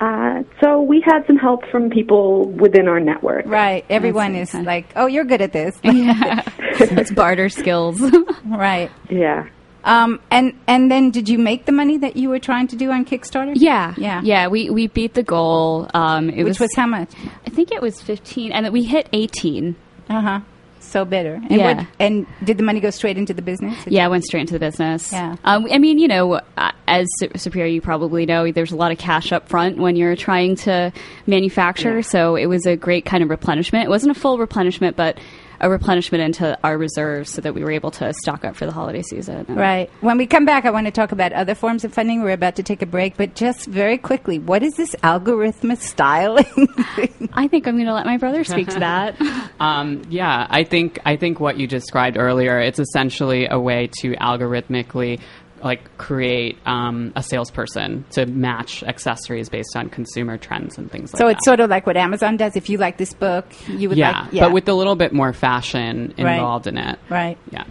[0.00, 3.44] Uh, so we had some help from people within our network.
[3.46, 3.84] Right.
[3.90, 4.64] Everyone is okay.
[4.64, 5.76] like, oh, you're good at this.
[5.84, 8.00] yeah, it's barter skills.
[8.46, 8.90] right.
[9.10, 9.48] Yeah.
[9.84, 12.90] Um, and and then did you make the money that you were trying to do
[12.90, 13.52] on Kickstarter?
[13.56, 14.20] yeah, Yeah.
[14.22, 14.48] yeah.
[14.48, 15.88] We we beat the goal.
[15.94, 17.10] Um, it Which was how much?
[17.46, 19.76] I think it was fifteen, and we hit eighteen.
[20.08, 20.40] Uh huh.
[20.88, 21.34] So better.
[21.34, 21.74] And Yeah.
[21.76, 23.76] what- and did the money go straight into the business?
[23.86, 25.12] Yeah, I went straight into the business.
[25.12, 25.36] Yeah.
[25.44, 28.98] Um, I mean, you know, uh, as Supriya, you probably know, there's a lot of
[28.98, 30.90] cash up front when you're trying to
[31.26, 32.02] manufacture.
[32.02, 33.84] So it was a great kind of replenishment.
[33.84, 35.18] It wasn't a full replenishment, but
[35.60, 38.72] a replenishment into our reserves so that we were able to stock up for the
[38.72, 39.46] holiday season.
[39.48, 39.90] Right.
[40.00, 42.22] When we come back, I want to talk about other forms of funding.
[42.22, 46.44] We're about to take a break, but just very quickly, what is this algorithmic styling
[46.96, 47.28] thing?
[47.32, 49.16] I think I'm going to let my brother speak to that.
[49.60, 54.12] Um, yeah, I think I think what you described earlier, it's essentially a way to
[54.12, 55.20] algorithmically
[55.62, 61.18] like create um, a salesperson to match accessories based on consumer trends and things like
[61.18, 61.32] So that.
[61.34, 62.56] So it's sort of like what Amazon does.
[62.56, 65.12] If you like this book, you would yeah, like, yeah, but with a little bit
[65.12, 66.34] more fashion Right.
[66.36, 66.98] involved in it.
[67.08, 67.36] right.
[67.50, 67.64] Yeah.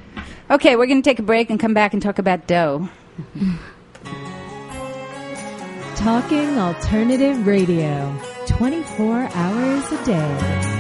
[0.50, 2.88] Okay, we're going to take a break and come back and talk about dough.
[5.96, 8.16] Talking Alternative Radio,
[8.48, 10.77] 24 hours a day.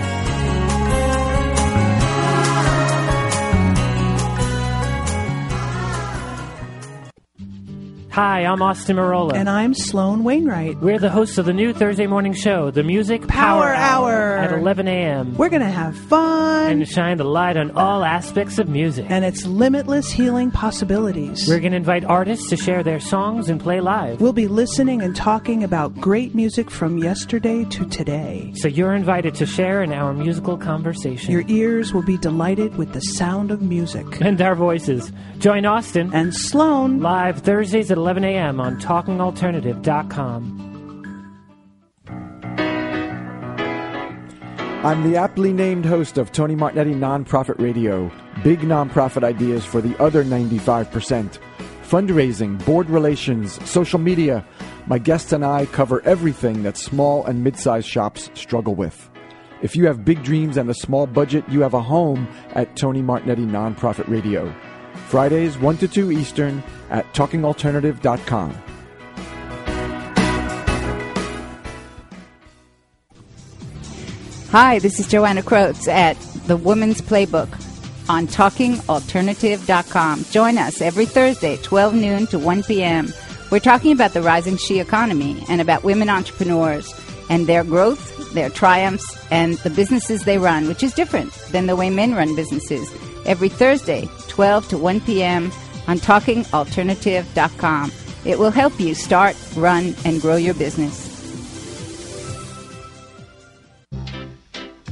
[8.18, 9.34] Hi, I'm Austin Marola.
[9.36, 10.80] And I'm Sloan Wainwright.
[10.80, 14.38] We're the hosts of the new Thursday morning show, The Music Power Hour.
[14.38, 15.36] at 11 a.m.
[15.36, 16.72] We're going to have fun.
[16.72, 19.06] and shine the light on all aspects of music.
[19.10, 21.48] and its limitless healing possibilities.
[21.48, 24.20] We're going to invite artists to share their songs and play live.
[24.20, 28.52] We'll be listening and talking about great music from yesterday to today.
[28.56, 31.32] So you're invited to share in our musical conversation.
[31.32, 34.08] Your ears will be delighted with the sound of music.
[34.22, 35.12] and our voices.
[35.38, 38.62] Join Austin And Sloan, live Thursdays at 11 a.m.
[38.62, 40.68] on TalkingAlternative.com.
[44.84, 48.12] I'm the aptly named host of Tony Martignetti Nonprofit Radio.
[48.44, 51.40] Big nonprofit ideas for the other 95%.
[51.84, 54.46] Fundraising, board relations, social media.
[54.86, 59.10] My guests and I cover everything that small and mid sized shops struggle with.
[59.62, 63.02] If you have big dreams and a small budget, you have a home at Tony
[63.02, 64.54] Martignetti Nonprofit Radio.
[65.08, 68.64] Fridays, 1 to 2 Eastern at talkingalternative.com.
[74.52, 76.18] Hi, this is Joanna Croats at
[76.48, 77.50] The Woman's Playbook
[78.10, 80.24] on talkingalternative.com.
[80.32, 83.14] Join us every Thursday, 12 noon to 1 p.m.
[83.52, 86.94] We're talking about the rising she economy and about women entrepreneurs
[87.30, 91.76] and their growth, their triumphs, and the businesses they run, which is different than the
[91.76, 92.90] way men run businesses.
[93.26, 95.46] Every Thursday, 12 to 1 p.m.
[95.88, 97.92] on talkingalternative.com.
[98.24, 101.08] It will help you start, run, and grow your business.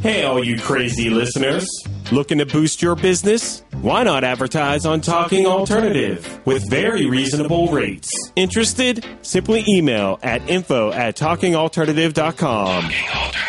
[0.02, 1.68] Hey, all you crazy listeners.
[2.12, 3.64] Looking to boost your business?
[3.82, 8.10] Why not advertise on Talking Alternative with very reasonable rates?
[8.36, 9.06] Interested?
[9.22, 12.82] Simply email at info at talkingalternative.com.
[12.82, 13.45] Talking Alternative.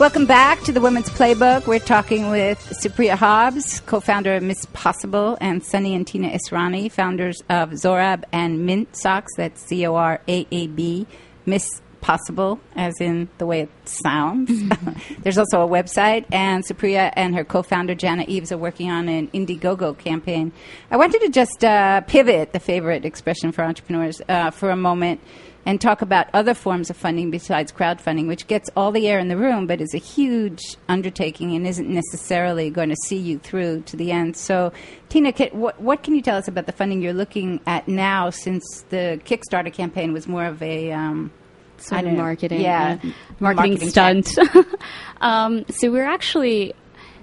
[0.00, 1.66] Welcome back to the Women's Playbook.
[1.66, 7.42] We're talking with Supriya Hobbs, co-founder of Miss Possible, and Sonny and Tina Israni, founders
[7.50, 9.30] of Zoraab and Mint Socks.
[9.36, 11.06] That's Z-O-R-A-A-B,
[11.44, 14.50] Miss Possible, as in the way it sounds.
[15.18, 19.28] There's also a website, and Supriya and her co-founder Janna Eaves are working on an
[19.28, 20.52] Indiegogo campaign.
[20.90, 25.20] I wanted to just uh, pivot, the favorite expression for entrepreneurs, uh, for a moment
[25.66, 29.28] and talk about other forms of funding besides crowdfunding, which gets all the air in
[29.28, 33.82] the room, but is a huge undertaking and isn't necessarily going to see you through
[33.82, 34.36] to the end.
[34.36, 34.72] So,
[35.08, 38.30] Tina, can, what, what, can you tell us about the funding you're looking at now,
[38.30, 41.30] since the Kickstarter campaign was more of a um,
[41.76, 43.12] sort of marketing, yeah, yeah.
[43.38, 44.38] marketing, marketing stunt.
[45.20, 46.74] um, so we're actually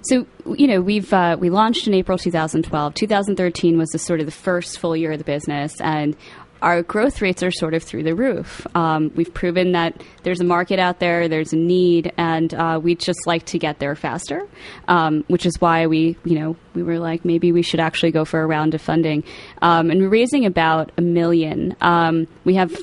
[0.02, 2.94] so you know we've uh, we launched in April 2012.
[2.94, 6.16] 2013 was the sort of the first full year of the business, and
[6.62, 8.66] our growth rates are sort of through the roof.
[8.74, 13.00] Um, we've proven that there's a market out there, there's a need, and uh, we'd
[13.00, 14.46] just like to get there faster.
[14.86, 18.24] Um, which is why we, you know, we were like, maybe we should actually go
[18.24, 19.24] for a round of funding.
[19.62, 21.76] Um, and we're raising about a million.
[21.80, 22.76] Um, we have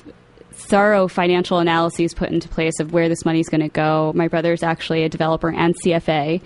[0.56, 4.12] thorough financial analyses put into place of where this money is going to go.
[4.16, 6.42] My brother is actually a developer and CFA,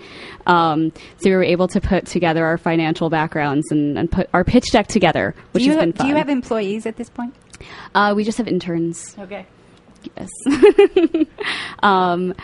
[0.46, 4.44] um, so we were able to put together our financial backgrounds and, and put our
[4.44, 6.06] pitch deck together, which do has you, been fun.
[6.06, 7.34] Do you have employees at this point?
[7.94, 9.16] Uh, we just have interns.
[9.18, 9.46] Okay.
[10.16, 10.30] Yes.
[11.82, 12.34] um,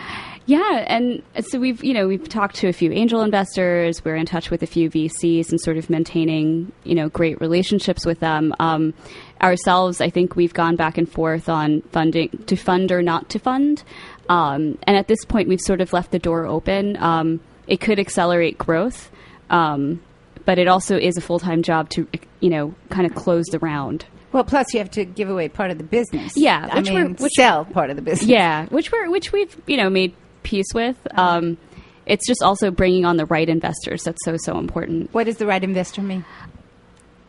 [0.47, 4.03] yeah, and so we've you know we've talked to a few angel investors.
[4.05, 8.05] We're in touch with a few VCs and sort of maintaining you know great relationships
[8.05, 8.53] with them.
[8.59, 8.93] Um,
[9.41, 13.39] ourselves, I think we've gone back and forth on funding to fund or not to
[13.39, 13.83] fund,
[14.29, 16.97] um, and at this point we've sort of left the door open.
[16.97, 19.11] Um, it could accelerate growth,
[19.49, 20.01] um,
[20.45, 22.07] but it also is a full time job to
[22.39, 24.05] you know kind of close the round.
[24.31, 26.33] Well, plus you have to give away part of the business.
[26.35, 28.29] Yeah, I which mean, we're which, sell part of the business.
[28.29, 30.97] Yeah, which we're which we've you know made peace with.
[31.17, 31.57] Um,
[32.05, 35.13] it's just also bringing on the right investors that's so so important.
[35.13, 36.25] What does the right investor mean?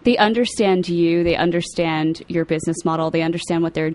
[0.05, 1.25] They understand you.
[1.25, 3.11] They understand your business model.
[3.11, 3.93] They understand what they're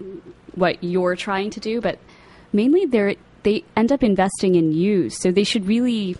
[0.55, 1.97] what you're trying to do, but
[2.51, 5.09] mainly they're they end up investing in you.
[5.09, 6.15] So they should really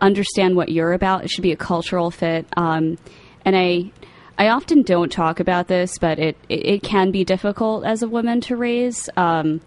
[0.00, 1.24] understand what you're about.
[1.24, 2.46] It should be a cultural fit.
[2.56, 2.98] Um,
[3.44, 3.90] and I
[4.36, 8.08] I often don't talk about this, but it, it, it can be difficult as a
[8.08, 9.08] woman to raise.
[9.16, 9.60] Um,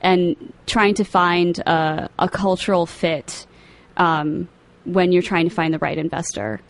[0.00, 3.46] and trying to find a, a cultural fit
[3.96, 4.48] um,
[4.84, 6.60] when you're trying to find the right investor.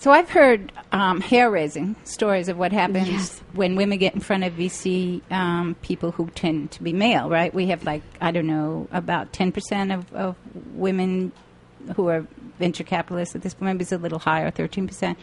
[0.00, 3.42] So I've heard um, hair raising stories of what happens Yes.
[3.52, 7.52] when women get in front of VC um, people who tend to be male, right?
[7.52, 10.36] We have like, I don't know, about 10% of, of
[10.74, 11.32] women
[11.96, 12.24] who are
[12.60, 15.16] venture capitalists at this point, maybe it's a little higher, 13%.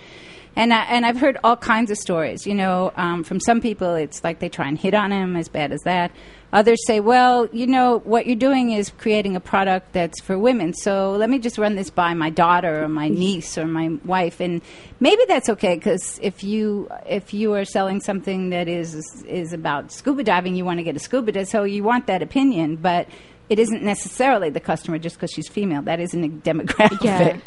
[0.58, 2.46] And, I, and I've heard all kinds of stories.
[2.46, 5.48] You know, um, from some people, it's like they try and hit on him, as
[5.48, 6.12] bad as that.
[6.54, 10.74] Others say, well, you know, what you're doing is creating a product that's for women.
[10.74, 14.40] So let me just run this by my daughter or my niece or my wife,
[14.40, 14.62] and
[15.00, 19.92] maybe that's okay because if you if you are selling something that is is about
[19.92, 23.08] scuba diving, you want to get a scuba dive, so you want that opinion, but
[23.50, 25.82] it isn't necessarily the customer just because she's female.
[25.82, 27.04] That isn't a demographic.
[27.04, 27.38] Yeah.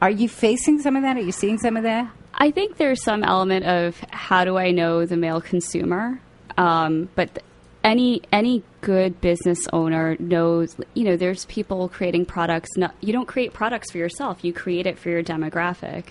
[0.00, 1.16] Are you facing some of that?
[1.16, 2.10] Are you seeing some of that?
[2.34, 6.20] I think there's some element of how do I know the male consumer,
[6.58, 7.44] um, but th-
[7.84, 10.76] any any good business owner knows.
[10.92, 12.68] You know, there's people creating products.
[12.76, 14.44] Not, you don't create products for yourself.
[14.44, 16.04] You create it for your demographic.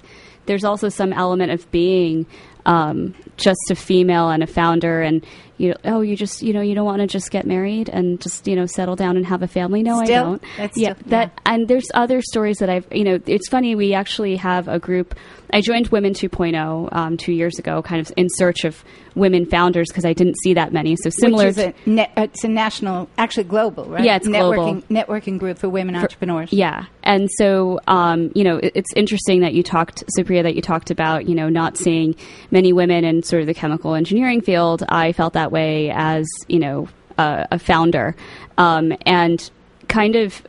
[0.48, 2.26] There's also some element of being
[2.66, 5.26] um, just a female and a founder, and
[5.58, 8.20] you know, oh, you just you know, you don't want to just get married and
[8.20, 9.84] just you know settle down and have a family.
[9.84, 10.44] No, I don't.
[10.58, 13.94] That's yeah, still- that and there's other stories that I've you know it's funny we
[13.94, 15.16] actually have a group
[15.52, 18.84] I joined Women 2.0 um, two years ago kind of in search of
[19.14, 22.44] women founders because I didn't see that many so similar Which is a, ne- it's
[22.44, 24.04] a national, actually global, right?
[24.04, 25.20] Yeah, it's networking, global.
[25.22, 26.52] Networking group for women entrepreneurs.
[26.54, 30.62] Yeah, and so um, you know, it, it's interesting that you talked, Supriya, that you
[30.62, 32.16] talked about you know not seeing
[32.52, 34.84] many women in sort of the chemical engineering field.
[34.90, 36.88] I felt that way as you know
[37.18, 38.16] a, a founder,
[38.58, 39.50] um, and
[39.88, 40.42] kind of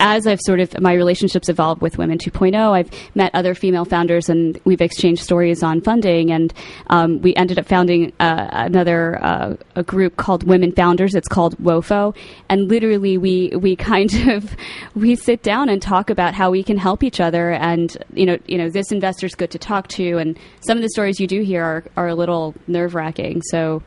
[0.00, 4.28] as I've sort of my relationships evolved with Women 2.0, I've met other female founders
[4.28, 6.30] and we've exchanged stories on funding.
[6.30, 6.52] And
[6.88, 11.14] um, we ended up founding uh, another uh, a group called Women Founders.
[11.14, 12.16] It's called WOFO,
[12.48, 14.56] and literally we we kind of
[14.94, 17.52] we sit down and talk about how we can help each other.
[17.52, 20.90] And you know you know this investor's good to talk to, and some of the
[20.90, 23.42] stories you do hear are are a little nerve wracking.
[23.42, 23.82] So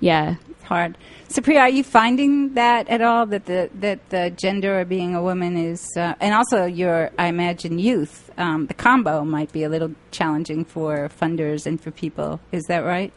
[0.00, 0.96] yeah, it's hard.
[1.30, 5.22] Supriya, are you finding that at all that the that the gender of being a
[5.22, 9.68] woman is, uh, and also your, I imagine, youth, um, the combo might be a
[9.68, 12.40] little challenging for funders and for people.
[12.50, 13.12] Is that right?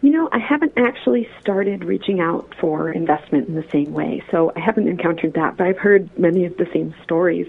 [0.00, 4.50] You know, I haven't actually started reaching out for investment in the same way, so
[4.56, 7.48] I haven't encountered that, but I've heard many of the same stories.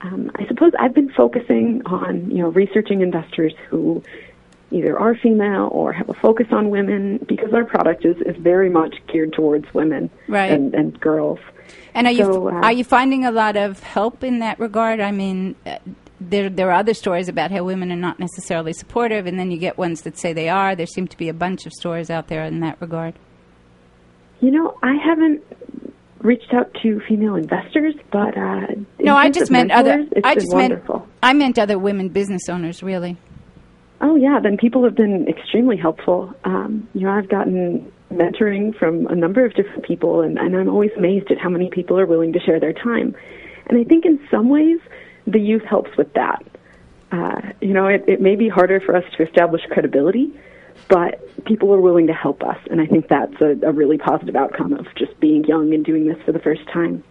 [0.00, 4.02] Um, I suppose I've been focusing on, you know, researching investors who
[4.72, 8.70] either are female or have a focus on women because our product is, is very
[8.70, 10.50] much geared towards women Right.
[10.52, 11.38] and, and girls.
[11.94, 15.00] And are you uh, are you finding a lot of help in that regard?
[15.00, 15.78] I mean, uh,
[16.20, 19.58] there there are other stories about how women are not necessarily supportive, and then you
[19.58, 20.74] get ones that say they are.
[20.74, 23.14] There seem to be a bunch of stories out there in that regard.
[24.40, 25.42] You know, I haven't
[26.20, 28.66] reached out to female investors, but uh,
[28.98, 30.06] No, I just meant other.
[30.24, 30.82] I just meant.
[31.22, 32.82] I meant other women business owners.
[32.82, 33.16] Really.
[34.04, 36.34] Oh yeah, then people have been extremely helpful.
[36.42, 40.68] Um, you know, I've gotten mentoring from a number of different people, and, and I'm
[40.68, 43.14] always amazed at how many people are willing to share their time.
[43.68, 44.80] And I think in some ways,
[45.28, 46.44] the youth helps with that.
[47.12, 50.32] Uh, you know, it, it may be harder for us to establish credibility,
[50.88, 54.34] but people are willing to help us, and I think that's a, a really positive
[54.34, 57.04] outcome of just being young and doing this for the first time.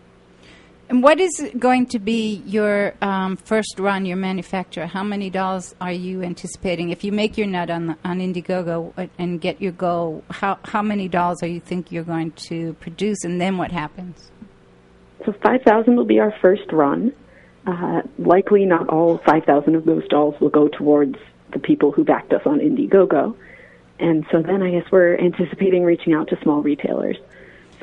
[0.91, 4.87] And what is going to be your um, first run, your manufacturer?
[4.87, 6.89] How many dolls are you anticipating?
[6.89, 10.81] If you make your nut on on Indiegogo uh, and get your goal, how how
[10.81, 14.31] many dolls are you think you're going to produce, and then what happens?
[15.25, 17.13] So 5,000 will be our first run.
[17.65, 21.15] Uh, likely not all 5,000 of those dolls will go towards
[21.53, 23.33] the people who backed us on Indiegogo.
[23.97, 27.15] And so then I guess we're anticipating reaching out to small retailers.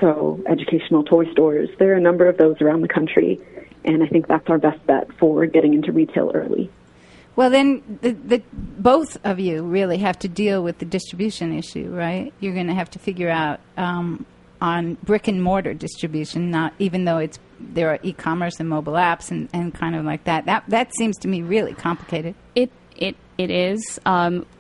[0.01, 3.41] So educational toy stores, there are a number of those around the country.
[3.85, 6.71] And I think that's our best bet for getting into retail early.
[7.37, 11.89] Well, then the, the, both of you really have to deal with the distribution issue,
[11.95, 12.33] right?
[12.41, 14.27] You're going to have to figure out um,
[14.61, 19.31] on brick and mortar distribution, not even though it's there are e-commerce and mobile apps
[19.31, 20.47] and, and kind of like that.
[20.47, 22.35] That that seems to me really complicated.
[22.55, 24.01] It it it is.
[24.05, 24.58] Um, it,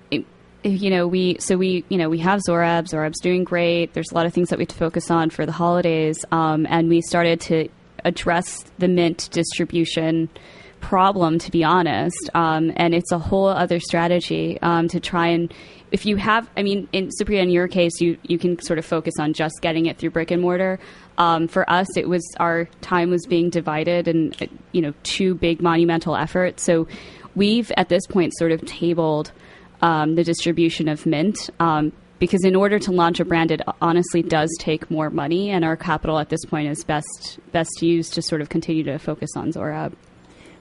[0.64, 2.88] you know, we so we you know we have Zoraab.
[2.88, 3.92] Zoraab's doing great.
[3.92, 6.66] There's a lot of things that we have to focus on for the holidays, um,
[6.68, 7.68] and we started to
[8.04, 10.28] address the mint distribution
[10.80, 15.52] problem to be honest um, and it's a whole other strategy um, to try and
[15.90, 18.84] if you have i mean in Supriya, in your case you, you can sort of
[18.84, 20.78] focus on just getting it through brick and mortar
[21.18, 25.60] um, for us it was our time was being divided and you know two big
[25.60, 26.86] monumental efforts so
[27.34, 29.32] we've at this point sort of tabled
[29.82, 34.22] um, the distribution of mint um, because in order to launch a brand it honestly
[34.22, 38.22] does take more money and our capital at this point is best best used to
[38.22, 39.92] sort of continue to focus on Zoraab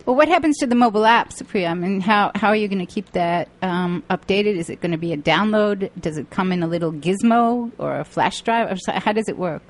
[0.05, 1.69] Well, what happens to the mobile app, Supriya?
[1.69, 4.55] I mean, how, how are you going to keep that um, updated?
[4.55, 5.89] Is it going to be a download?
[5.99, 8.71] Does it come in a little gizmo or a flash drive?
[8.71, 9.61] Or how does it work?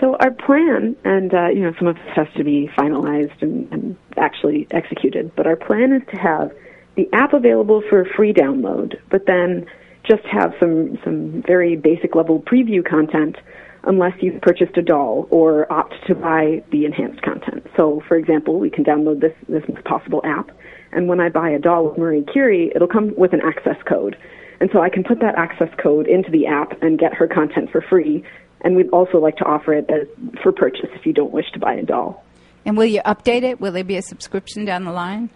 [0.00, 3.72] So our plan, and uh, you know, some of this has to be finalized and,
[3.72, 6.52] and actually executed, but our plan is to have
[6.96, 9.66] the app available for free download, but then
[10.04, 13.36] just have some some very basic level preview content
[13.84, 17.66] unless you've purchased a doll or opt to buy the enhanced content.
[17.76, 20.50] So, for example, we can download this this possible app,
[20.92, 24.16] and when I buy a doll with Marie Curie, it'll come with an access code.
[24.60, 27.70] And so I can put that access code into the app and get her content
[27.72, 28.22] for free.
[28.60, 30.06] And we'd also like to offer it as,
[30.40, 32.24] for purchase if you don't wish to buy a doll.
[32.64, 33.60] And will you update it?
[33.60, 35.30] Will there be a subscription down the line?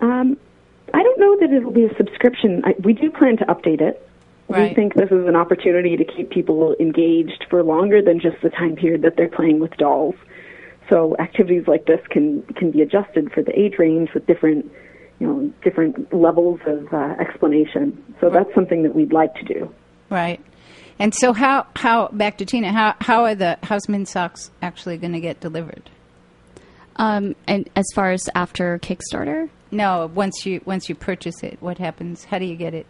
[0.00, 0.38] Um,
[0.94, 2.62] I don't know that it'll be a subscription.
[2.64, 4.06] I, we do plan to update it.
[4.48, 8.50] We think this is an opportunity to keep people engaged for longer than just the
[8.50, 10.14] time period that they're playing with dolls.
[10.90, 14.70] So activities like this can can be adjusted for the age range with different,
[15.20, 18.14] you know, different levels of uh, explanation.
[18.20, 19.74] So that's something that we'd like to do.
[20.10, 20.38] Right.
[20.98, 24.98] And so, how, how back to Tina, how, how are the House Mint socks actually
[24.98, 25.88] going to get delivered?
[26.96, 31.78] um, and as far as after kickstarter No, once you once you purchase it, what
[31.78, 32.24] happens?
[32.24, 32.86] How do you get it?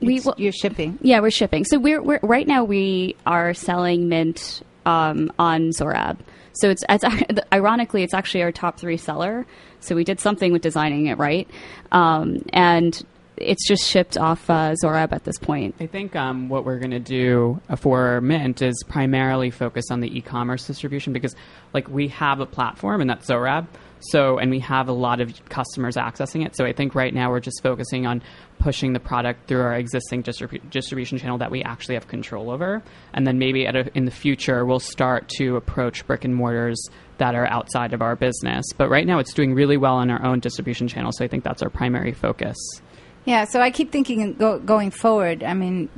[0.00, 0.98] we It's- you're shipping.
[1.02, 1.64] Yeah, we're shipping.
[1.64, 6.18] So we're, we're right now we are selling mint um, on Zoraab.
[6.54, 7.04] So it's, it's
[7.52, 9.46] ironically it's actually our top three seller.
[9.80, 11.48] So we did something with designing it right,
[11.90, 13.02] um, and
[13.38, 15.74] it's just shipped off uh, Zoraab at this point.
[15.80, 20.00] I think um, what we're going to do uh, for Mint is primarily focus on
[20.00, 21.34] the e-commerce distribution because,
[21.72, 23.66] like, we have a platform and that's Zoraab.
[24.00, 26.56] So, and we have a lot of customers accessing it.
[26.56, 28.22] So, I think right now we're just focusing on
[28.58, 32.82] pushing the product through our existing distribu- distribution channel that we actually have control over,
[33.12, 36.88] and then maybe a, in the future we'll start to approach brick and mortars
[37.18, 38.64] that are outside of our business.
[38.76, 41.12] But right now, it's doing really well on our own distribution channel.
[41.12, 42.56] So, I think that's our primary focus.
[43.26, 45.44] Yeah, so I keep thinking go, going forward.
[45.44, 45.90] I mean,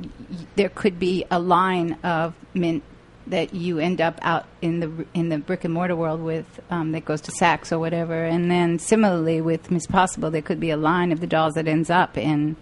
[0.55, 2.83] there could be a line of mint
[3.27, 6.91] that you end up out in the in the brick and mortar world with um,
[6.91, 10.69] that goes to Saks or whatever, and then similarly with Miss Possible, there could be
[10.69, 12.55] a line of the dolls that ends up in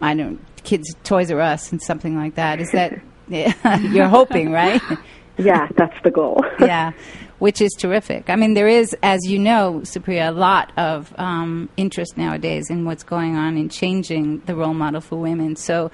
[0.00, 2.60] I don't kids Toys R Us and something like that.
[2.60, 4.82] Is that you're hoping, right?
[5.36, 6.44] Yeah, that's the goal.
[6.60, 6.92] yeah,
[7.40, 8.30] which is terrific.
[8.30, 12.84] I mean, there is, as you know, Supriya, a lot of um, interest nowadays in
[12.84, 15.56] what's going on in changing the role model for women.
[15.56, 15.90] So,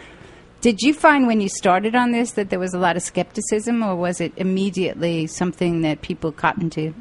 [0.61, 3.83] did you find when you started on this that there was a lot of skepticism,
[3.83, 6.95] or was it immediately something that people cottoned to?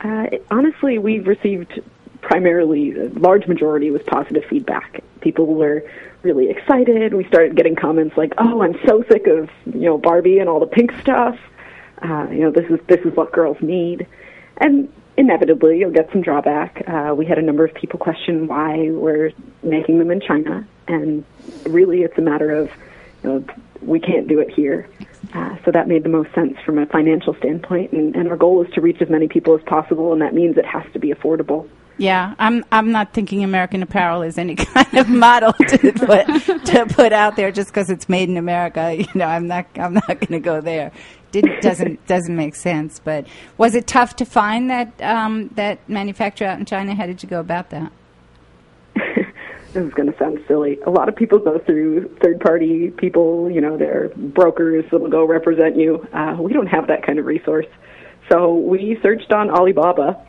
[0.00, 1.80] Uh, honestly, we've received
[2.20, 5.02] primarily a large majority was positive feedback.
[5.20, 5.82] People were
[6.22, 7.14] really excited.
[7.14, 10.60] We started getting comments like, "Oh, I'm so sick of you know Barbie and all
[10.60, 11.38] the pink stuff.
[12.02, 14.06] Uh, you know, this is this is what girls need."
[14.58, 16.82] And inevitably, you'll get some drawback.
[16.86, 21.24] Uh, we had a number of people question why we're making them in China, and
[21.68, 22.70] really, it's a matter of
[23.22, 23.44] you know
[23.82, 24.88] we can't do it here.
[25.34, 28.64] Uh, so that made the most sense from a financial standpoint, and, and our goal
[28.64, 31.12] is to reach as many people as possible, and that means it has to be
[31.12, 31.68] affordable.
[31.98, 32.64] Yeah, I'm.
[32.70, 36.26] I'm not thinking American Apparel is any kind of model to put
[36.66, 38.96] to put out there just because it's made in America.
[38.98, 39.66] You know, I'm not.
[39.74, 40.92] I'm not going to go there.
[41.32, 43.00] Didn't doesn't doesn't make sense.
[43.00, 43.26] But
[43.58, 46.94] was it tough to find that um, that manufacturer out in China?
[46.94, 47.90] How did you go about that?
[49.72, 50.78] This is going to sound silly.
[50.86, 55.10] A lot of people go through third party people, you know, they're brokers that will
[55.10, 56.06] go represent you.
[56.12, 57.66] Uh, we don't have that kind of resource.
[58.30, 60.24] So we searched on Alibaba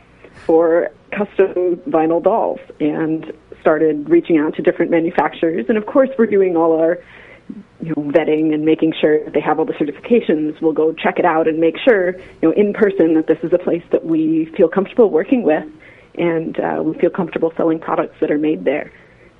[0.46, 5.66] for custom vinyl dolls and started reaching out to different manufacturers.
[5.68, 6.98] And of course, we're doing all our
[7.82, 10.60] you know, vetting and making sure that they have all the certifications.
[10.60, 13.52] We'll go check it out and make sure, you know, in person that this is
[13.52, 15.64] a place that we feel comfortable working with
[16.14, 18.92] and uh, we feel comfortable selling products that are made there.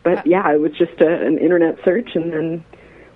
[0.02, 2.64] But yeah, it was just a, an internet search and then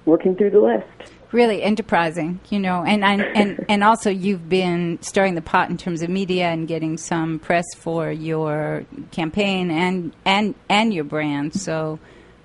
[0.05, 1.13] working through the list.
[1.33, 5.77] Really enterprising, you know, and and and, and also you've been stirring the pot in
[5.77, 11.55] terms of media and getting some press for your campaign and and and your brand.
[11.55, 11.99] So,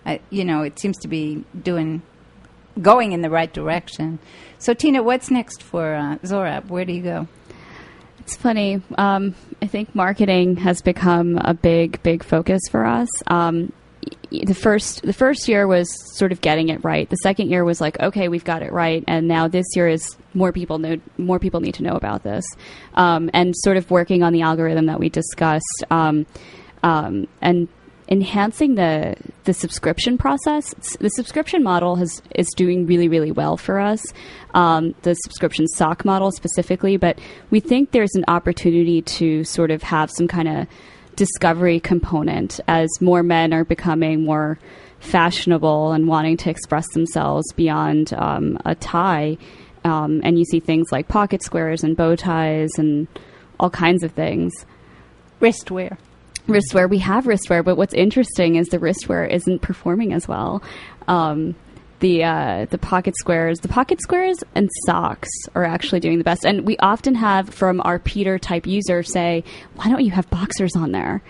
[0.05, 2.01] uh, you know, it seems to be doing
[2.81, 4.19] going in the right direction.
[4.57, 6.67] So, Tina, what's next for uh, Zoraab?
[6.69, 7.27] Where do you go?
[8.19, 8.81] It's funny.
[8.97, 13.09] Um, I think marketing has become a big, big focus for us.
[13.27, 13.78] Um, y-
[14.31, 17.09] the first, the first year was sort of getting it right.
[17.09, 20.15] The second year was like, okay, we've got it right, and now this year is
[20.33, 22.45] more people know, more people need to know about this,
[22.93, 26.25] um, and sort of working on the algorithm that we discussed, um,
[26.83, 27.67] um, and
[28.07, 30.73] enhancing the the subscription process.
[30.99, 34.01] The subscription model has is doing really really well for us.
[34.53, 37.19] Um, the subscription sock model specifically, but
[37.49, 40.67] we think there's an opportunity to sort of have some kind of
[41.19, 44.57] discovery component as more men are becoming more
[44.99, 49.37] fashionable and wanting to express themselves beyond um, a tie.
[49.83, 53.07] Um, and you see things like pocket squares and bow ties and
[53.59, 54.53] all kinds of things.
[55.41, 55.97] Wristwear.
[56.47, 56.89] Wristwear.
[56.89, 60.63] We have wristwear, but what's interesting is the wristwear isn't performing as well.
[61.07, 61.55] Um,
[61.99, 66.45] the uh, the pocket squares, the pocket squares and socks are actually doing the best.
[66.45, 69.43] And we often have from our Peter type user say,
[69.75, 71.21] "Why don't you have boxers on there?"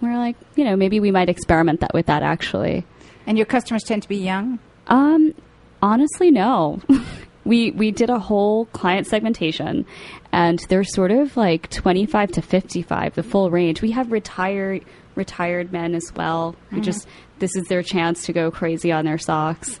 [0.00, 2.84] We're like, you know, maybe we might experiment that with that actually.
[3.26, 4.58] And your customers tend to be young.
[4.86, 5.34] Um,
[5.82, 6.80] honestly, no.
[7.44, 9.86] we we did a whole client segmentation,
[10.32, 13.82] and they're sort of like twenty five to fifty five, the full range.
[13.82, 14.84] We have retired
[15.18, 16.84] retired men as well who Mhm.
[16.84, 17.06] just
[17.40, 19.78] this is their chance to go crazy on their socks.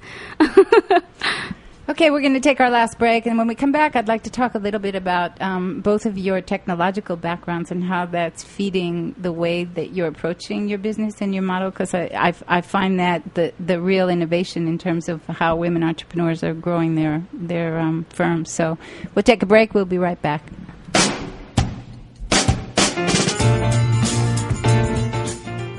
[1.90, 4.24] Okay, we're going to take our last break, and when we come back, I'd like
[4.24, 8.44] to talk a little bit about um, both of your technological backgrounds and how that's
[8.44, 11.70] feeding the way that you're approaching your business and your model.
[11.70, 15.82] Because I, I, I find that the the real innovation in terms of how women
[15.82, 18.50] entrepreneurs are growing their their um, firms.
[18.52, 18.76] So
[19.14, 19.72] we'll take a break.
[19.72, 20.42] We'll be right back.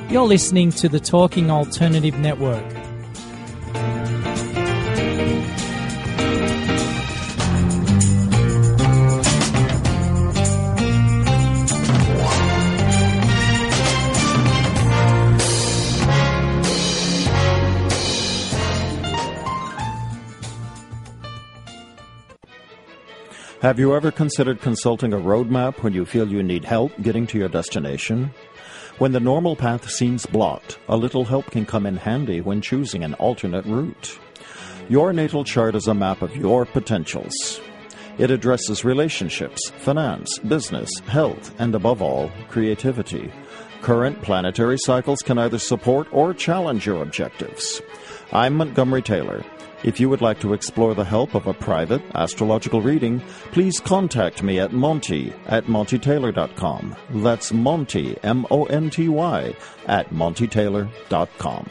[0.10, 2.66] You're listening to the Talking Alternative Network.
[23.62, 27.38] Have you ever considered consulting a roadmap when you feel you need help getting to
[27.38, 28.34] your destination?
[29.00, 33.06] When the normal path seems blocked, a little help can come in handy when choosing
[33.06, 34.20] an alternate route.
[34.90, 37.62] Your natal chart is a map of your potentials.
[38.18, 43.32] It addresses relationships, finance, business, health, and above all, creativity.
[43.82, 47.82] Current planetary cycles can either support or challenge your objectives.
[48.34, 49.46] I'm Montgomery Taylor.
[49.84, 53.22] If you would like to explore the help of a private astrological reading,
[53.52, 56.96] please contact me at Monty at MontyTaylor.com.
[57.12, 59.56] That's Monty, M O N T Y,
[59.88, 61.70] at MontyTaylor.com.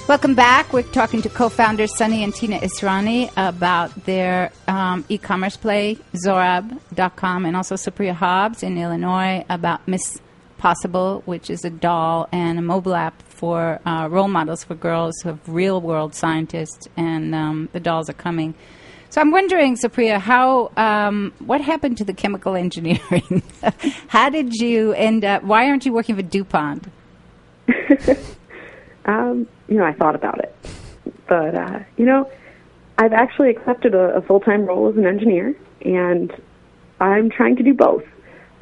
[0.09, 0.73] Welcome back.
[0.73, 7.57] We're talking to co-founders Sonny and Tina Israni about their um, e-commerce play, Zoraab.com, and
[7.57, 10.21] also Supriya Hobbs in Illinois about Miss
[10.59, 15.13] Possible, which is a doll and a mobile app for uh, role models for girls
[15.25, 18.55] who have real-world scientists, and um, the dolls are coming.
[19.11, 23.43] So I'm wondering, Supriya, how um, what happened to the chemical engineering?
[24.07, 25.43] how did you end up?
[25.43, 26.85] Why aren't you working for DuPont?
[29.07, 30.55] Um, you know, I thought about it,
[31.29, 32.31] but uh, you know,
[32.99, 36.33] I've actually accepted a, a full-time role as an engineer, and
[37.01, 38.05] I'm trying to do both.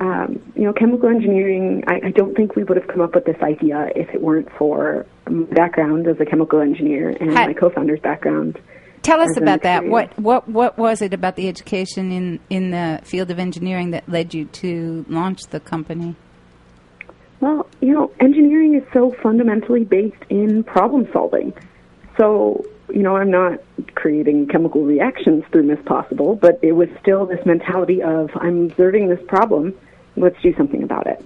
[0.00, 1.84] Um, you know, chemical engineering.
[1.86, 4.50] I, I don't think we would have come up with this idea if it weren't
[4.58, 7.46] for my background as a chemical engineer and Hi.
[7.46, 8.58] my co-founder's background.
[9.02, 9.86] Tell us about that.
[9.86, 14.08] What what what was it about the education in in the field of engineering that
[14.08, 16.16] led you to launch the company?
[17.40, 21.52] Well, you know, engineering is so fundamentally based in problem solving.
[22.16, 23.60] So, you know, I'm not
[23.94, 29.08] creating chemical reactions through Miss Possible, but it was still this mentality of I'm observing
[29.08, 29.74] this problem,
[30.16, 31.24] let's do something about it.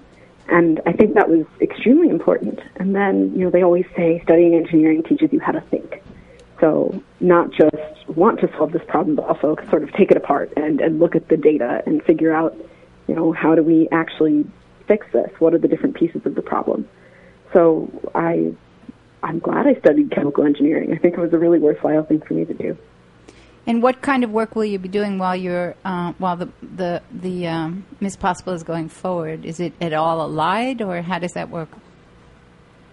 [0.48, 2.60] And I think that was extremely important.
[2.76, 6.02] And then, you know, they always say studying engineering teaches you how to think.
[6.58, 7.76] So, not just
[8.08, 11.14] want to solve this problem, but also sort of take it apart and, and look
[11.14, 12.56] at the data and figure out,
[13.06, 14.46] you know, how do we actually
[14.88, 15.30] fix this?
[15.38, 16.88] What are the different pieces of the problem?
[17.52, 18.52] So I,
[19.22, 20.92] I'm glad I studied chemical engineering.
[20.92, 22.76] I think it was a really worthwhile thing for me to do.
[23.66, 27.02] And what kind of work will you be doing while you're uh, while the the
[27.12, 29.44] the um, Miss Possible is going forward?
[29.44, 31.68] Is it at all allied, or how does that work?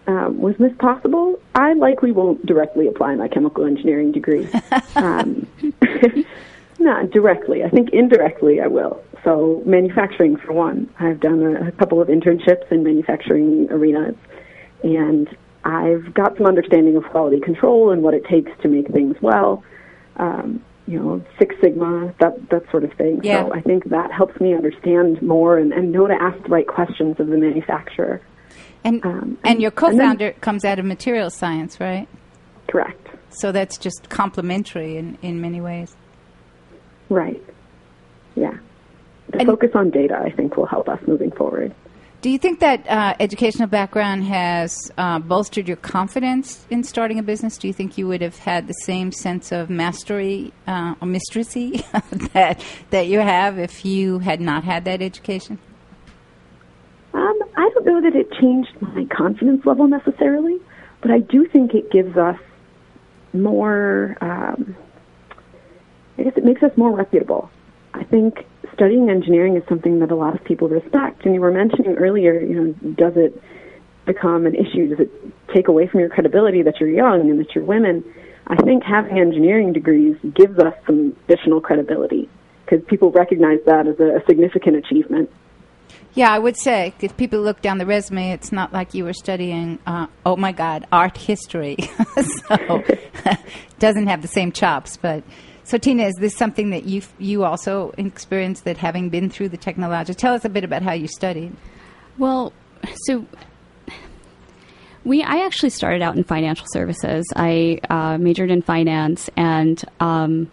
[0.05, 1.39] Um, was Miss Possible?
[1.55, 4.49] I likely won't directly apply my chemical engineering degree.
[4.97, 5.47] um,
[6.79, 7.63] not directly.
[7.63, 9.01] I think indirectly I will.
[9.25, 10.89] So manufacturing, for one.
[10.99, 14.15] I've done a, a couple of internships in manufacturing arenas,
[14.83, 15.27] and
[15.65, 19.63] I've got some understanding of quality control and what it takes to make things well.
[20.17, 23.21] Um, you know, Six Sigma, that that sort of thing.
[23.23, 23.45] Yeah.
[23.47, 26.67] So I think that helps me understand more and, and know to ask the right
[26.67, 28.21] questions of the manufacturer.
[28.83, 32.07] And Um, and your and then- co-founder comes out of material science, right?
[32.67, 33.07] Correct.
[33.29, 35.95] So that's just complementary in in many ways.
[37.09, 37.41] Right.
[38.35, 38.53] Yeah.
[39.39, 41.73] The focus on data, I think, will help us moving forward.
[42.21, 47.23] Do you think that uh, educational background has uh, bolstered your confidence in starting a
[47.23, 47.55] business?
[47.55, 51.85] Do you think you would have had the same sense of mastery uh, or mistressy
[52.33, 55.59] that that you have if you had not had that education?
[57.13, 60.59] Um, I don't know that it changed my confidence level necessarily,
[61.01, 62.39] but I do think it gives us
[63.33, 64.17] more.
[64.19, 64.75] Um,
[66.17, 67.51] I guess it makes us more reputable.
[67.95, 71.25] I think studying engineering is something that a lot of people respect.
[71.25, 73.41] And you were mentioning earlier, you know, does it
[74.05, 74.89] become an issue?
[74.89, 78.03] Does it take away from your credibility that you're young and that you're women?
[78.47, 82.29] I think having engineering degrees gives us some additional credibility
[82.65, 85.29] because people recognize that as a, a significant achievement.
[86.13, 89.13] Yeah, I would say if people look down the resume, it's not like you were
[89.13, 89.79] studying.
[89.85, 91.77] Uh, oh my God, art history.
[92.47, 92.83] so
[93.79, 94.97] doesn't have the same chops.
[94.97, 95.23] But
[95.65, 99.57] so Tina, is this something that you you also experienced that having been through the
[99.57, 100.13] technology?
[100.13, 101.55] Tell us a bit about how you studied.
[102.19, 102.53] Well,
[103.05, 103.25] so
[105.03, 107.25] we I actually started out in financial services.
[107.35, 109.83] I uh, majored in finance and.
[109.99, 110.51] Um,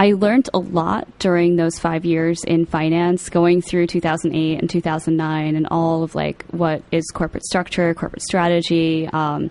[0.00, 5.56] I learned a lot during those five years in finance, going through 2008 and 2009,
[5.56, 9.50] and all of like what is corporate structure, corporate strategy, um,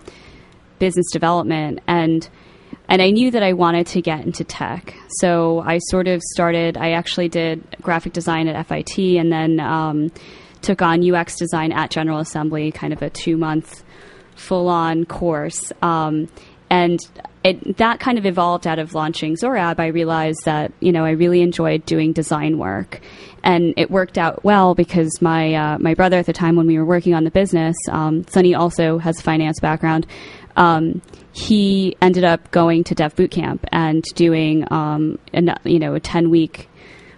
[0.80, 2.28] business development, and
[2.90, 4.94] and I knew that I wanted to get into tech.
[5.20, 6.76] So I sort of started.
[6.76, 10.10] I actually did graphic design at FIT, and then um,
[10.60, 13.84] took on UX design at General Assembly, kind of a two month
[14.34, 15.72] full on course.
[15.82, 16.28] Um,
[16.68, 16.98] and
[17.44, 19.78] it, that kind of evolved out of launching Zoraab.
[19.78, 23.00] I realized that you know I really enjoyed doing design work,
[23.44, 26.76] and it worked out well because my uh, my brother at the time when we
[26.76, 30.08] were working on the business, um, Sonny also has a finance background.
[30.56, 31.00] Um,
[31.32, 36.30] he ended up going to Dev Bootcamp and doing um, a, you know a ten
[36.30, 36.68] week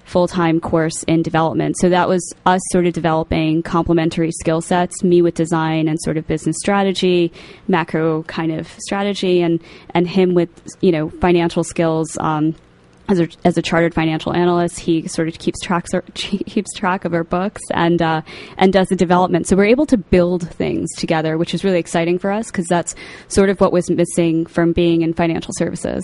[0.04, 1.76] full time course in development.
[1.78, 6.16] So that was us sort of developing complementary skill sets, me with design and sort
[6.18, 7.32] of business strategy,
[7.68, 9.62] macro kind of strategy, and,
[9.94, 10.50] and him with,
[10.80, 12.18] you know, financial skills.
[12.20, 12.54] Um,
[13.12, 17.14] as a, as a chartered financial analyst, he sort of keeps track keeps track of
[17.14, 18.22] our books and uh,
[18.58, 19.46] and does the development.
[19.46, 22.94] So we're able to build things together, which is really exciting for us because that's
[23.28, 26.02] sort of what was missing from being in financial services.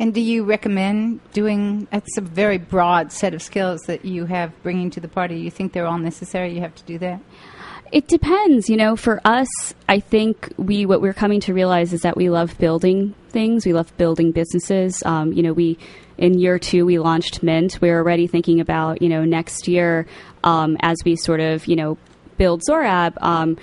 [0.00, 1.88] And do you recommend doing?
[1.90, 5.38] That's a very broad set of skills that you have bringing to the party.
[5.40, 6.54] You think they're all necessary?
[6.54, 7.20] You have to do that.
[7.90, 8.68] It depends.
[8.68, 9.48] You know, for us,
[9.88, 13.64] I think we what we're coming to realize is that we love building things.
[13.64, 15.02] We love building businesses.
[15.04, 15.78] Um, you know, we
[16.18, 17.78] in year two we launched Mint.
[17.80, 20.06] We're already thinking about you know next year
[20.44, 21.96] um, as we sort of you know
[22.36, 23.14] build Zoraab.
[23.22, 23.56] Um,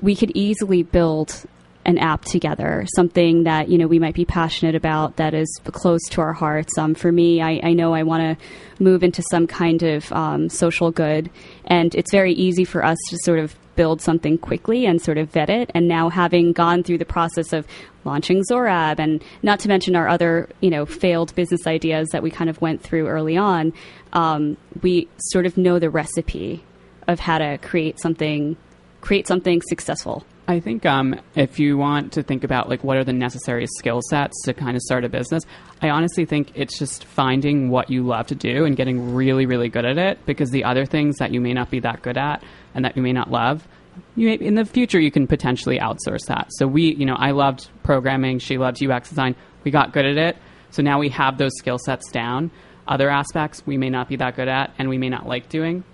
[0.00, 1.44] we could easily build
[1.88, 6.02] an app together, something that you know we might be passionate about that is close
[6.10, 6.76] to our hearts.
[6.76, 10.50] Um, for me, I, I know I want to move into some kind of um,
[10.50, 11.30] social good,
[11.64, 15.30] and it's very easy for us to sort of build something quickly and sort of
[15.30, 15.70] vet it.
[15.74, 17.66] And now having gone through the process of
[18.04, 22.30] launching Zoraab, and not to mention our other you know failed business ideas that we
[22.30, 23.72] kind of went through early on,
[24.12, 26.62] um, we sort of know the recipe
[27.06, 28.58] of how to create something
[29.00, 30.26] create something successful.
[30.50, 34.00] I think um, if you want to think about like what are the necessary skill
[34.08, 35.44] sets to kind of start a business,
[35.82, 39.68] I honestly think it's just finding what you love to do and getting really, really
[39.68, 40.24] good at it.
[40.24, 42.42] Because the other things that you may not be that good at
[42.74, 43.68] and that you may not love,
[44.16, 46.46] you may, in the future you can potentially outsource that.
[46.52, 48.38] So we, you know, I loved programming.
[48.38, 49.36] She loved UX design.
[49.64, 50.38] We got good at it.
[50.70, 52.50] So now we have those skill sets down.
[52.86, 55.84] Other aspects we may not be that good at and we may not like doing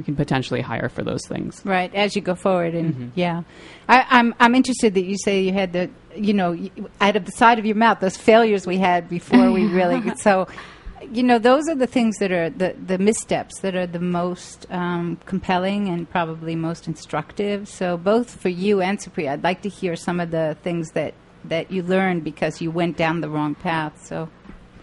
[0.00, 1.60] we can potentially hire for those things.
[1.62, 3.08] Right as you go forward, and mm-hmm.
[3.14, 3.42] yeah,
[3.86, 6.56] I, am I'm, I'm interested that you say you had the you know
[7.02, 10.48] out of the side of your mouth those failures we had before we really so.
[11.10, 14.66] You know, those are the things that are the, the missteps that are the most
[14.68, 17.68] um, compelling and probably most instructive.
[17.68, 21.14] So, both for you and Supriya, I'd like to hear some of the things that,
[21.46, 24.04] that you learned because you went down the wrong path.
[24.04, 24.28] So,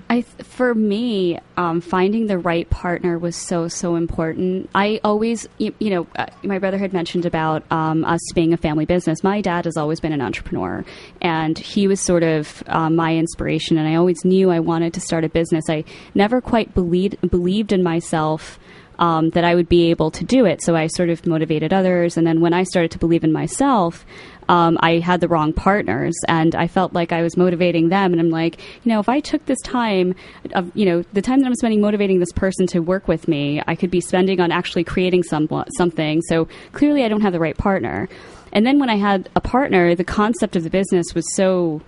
[0.10, 4.70] I, for me, um, finding the right partner was so so important.
[4.74, 8.58] I always, you, you know, uh, my brother had mentioned about um, us being a
[8.58, 9.22] family business.
[9.24, 10.86] My dad has always been an entrepreneur,
[11.22, 13.78] and he was sort of uh, my inspiration.
[13.78, 15.66] And I always knew I wanted to start a business.
[15.70, 15.84] I
[16.16, 18.60] never quite believed believed in myself.
[19.00, 20.64] Um, that I would be able to do it.
[20.64, 22.18] So I sort of motivated others.
[22.18, 24.08] And then when I started to believe in myself,
[24.50, 28.12] um, I had the wrong partners, and I felt like I was motivating them.
[28.12, 30.16] And I'm like, you know, if I took this time,
[30.54, 33.62] of, you know, the time that I'm spending motivating this person to work with me,
[33.68, 36.22] I could be spending on actually creating some something.
[36.24, 38.08] So clearly, I don't have the right partner.
[38.54, 41.82] And then when I had a partner, the concept of the business was so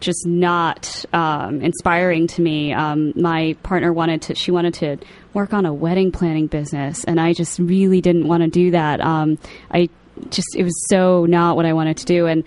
[0.00, 2.72] just not um, inspiring to me.
[2.72, 4.98] Um, my partner wanted to, she wanted to
[5.32, 9.00] work on a wedding planning business, and I just really didn't want to do that.
[9.00, 9.38] Um,
[9.70, 9.88] I
[10.30, 12.26] just it was so not what I wanted to do.
[12.26, 12.44] And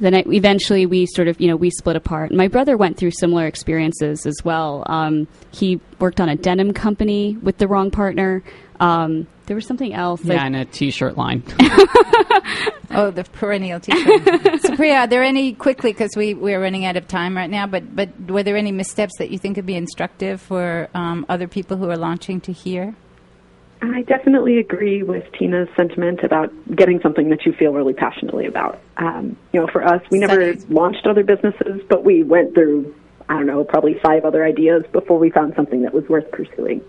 [0.00, 2.32] then I, eventually we sort of you know we split apart.
[2.32, 4.84] My brother went through similar experiences as well.
[4.86, 8.42] Um, he worked on a denim company with the wrong partner.
[8.80, 10.24] Um, there was something else.
[10.24, 11.42] Yeah, like, and a T-shirt line.
[12.90, 14.22] oh, the perennial T-shirt.
[14.62, 17.66] Supriya, are there any quickly because we we're running out of time right now?
[17.66, 21.48] But but were there any missteps that you think would be instructive for um, other
[21.48, 22.94] people who are launching to hear?
[23.82, 28.80] I definitely agree with Tina's sentiment about getting something that you feel really passionately about.
[28.96, 32.94] Um, you know, for us, we never launched other businesses, but we went through,
[33.28, 36.80] I don't know, probably five other ideas before we found something that was worth pursuing.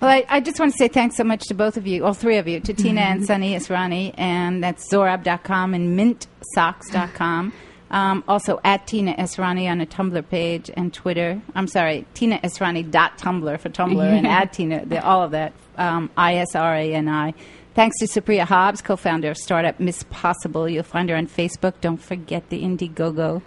[0.00, 2.14] Well, I, I just want to say thanks so much to both of you, all
[2.14, 7.52] three of you, to Tina and Sonny Israni, and that's Zoraab.com and MintSocks.com.
[7.90, 11.42] Um, also at Tina Israni on a Tumblr page and Twitter.
[11.54, 15.52] I'm sorry, Tina Israni dot Tumblr for Tumblr and at Tina, the, all of that.
[15.76, 17.34] Um, I S R A N I.
[17.74, 20.68] Thanks to Supriya Hobbs, co-founder of startup Miss Possible.
[20.68, 21.74] You'll find her on Facebook.
[21.80, 23.42] Don't forget the Indiegogo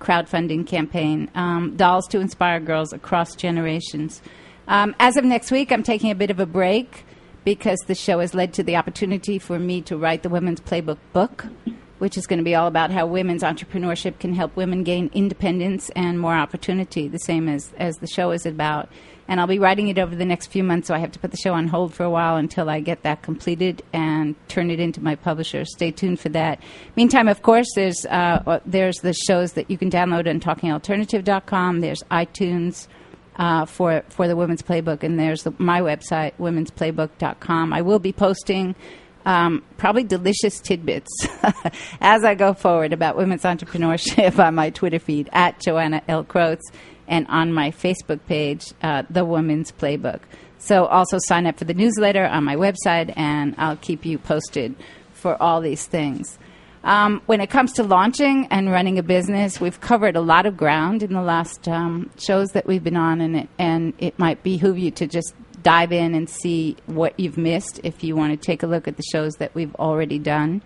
[0.00, 1.30] crowdfunding campaign.
[1.34, 4.22] Um, dolls to inspire girls across generations.
[4.68, 7.04] Um, as of next week, I'm taking a bit of a break
[7.44, 10.98] because the show has led to the opportunity for me to write the Women's Playbook
[11.12, 11.46] book,
[11.98, 15.90] which is going to be all about how women's entrepreneurship can help women gain independence
[15.96, 18.88] and more opportunity, the same as, as the show is about.
[19.28, 21.32] And I'll be writing it over the next few months, so I have to put
[21.32, 24.78] the show on hold for a while until I get that completed and turn it
[24.78, 25.64] into my publisher.
[25.64, 26.62] Stay tuned for that.
[26.94, 31.80] Meantime, of course, there's uh, there's the shows that you can download on TalkingAlternative.com.
[31.80, 32.86] There's iTunes
[33.36, 37.72] uh, for for the Women's Playbook, and there's the, my website, Women'sPlaybook.com.
[37.72, 38.76] I will be posting
[39.26, 41.10] um, probably delicious tidbits
[42.00, 46.24] as I go forward about women's entrepreneurship on my Twitter feed at Joanna L.
[46.24, 46.62] Krotz
[47.08, 50.20] and on my Facebook page, uh, The Women's Playbook.
[50.58, 54.74] So also sign up for the newsletter on my website, and I'll keep you posted
[55.12, 56.38] for all these things.
[56.82, 60.56] Um, when it comes to launching and running a business, we've covered a lot of
[60.56, 64.42] ground in the last um, shows that we've been on, and it, and it might
[64.42, 65.34] behoove you to just
[65.66, 68.96] dive in and see what you've missed if you want to take a look at
[68.96, 70.62] the shows that we've already done.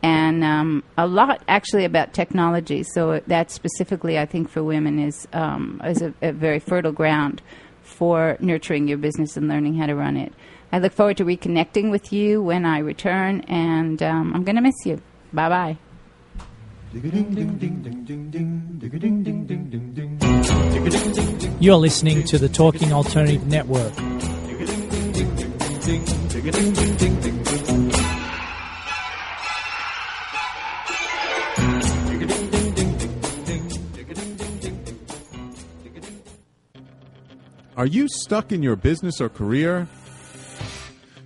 [0.00, 2.84] And um, a lot actually about technology.
[2.84, 7.42] So that specifically, I think, for women is um, is a, a very fertile ground
[7.82, 10.32] for nurturing your business and learning how to run it.
[10.70, 14.62] I look forward to reconnecting with you when I return, and um, I'm going to
[14.62, 15.02] miss you.
[15.32, 15.78] Bye bye.
[21.60, 24.13] You're listening to the Talking Alternative Network.
[25.84, 25.90] Are
[37.84, 39.86] you stuck in your business or career?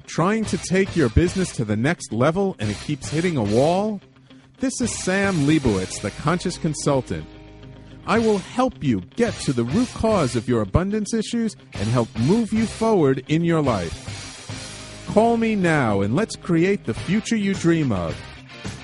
[0.06, 4.00] Trying to take your business to the next level and it keeps hitting a wall?
[4.58, 7.26] This is Sam Leibowitz, the Conscious Consultant.
[8.08, 12.08] I will help you get to the root cause of your abundance issues and help
[12.18, 14.17] move you forward in your life.
[15.18, 18.16] Call me now and let's create the future you dream of.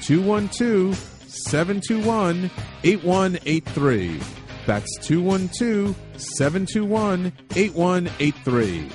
[0.01, 0.97] 212
[1.28, 2.51] 721
[2.82, 4.20] 8183.
[4.66, 8.91] That's 212 721 8183.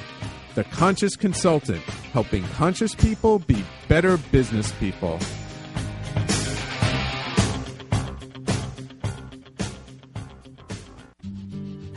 [0.56, 1.82] The Conscious Consultant,
[2.12, 5.18] helping conscious people be better business people.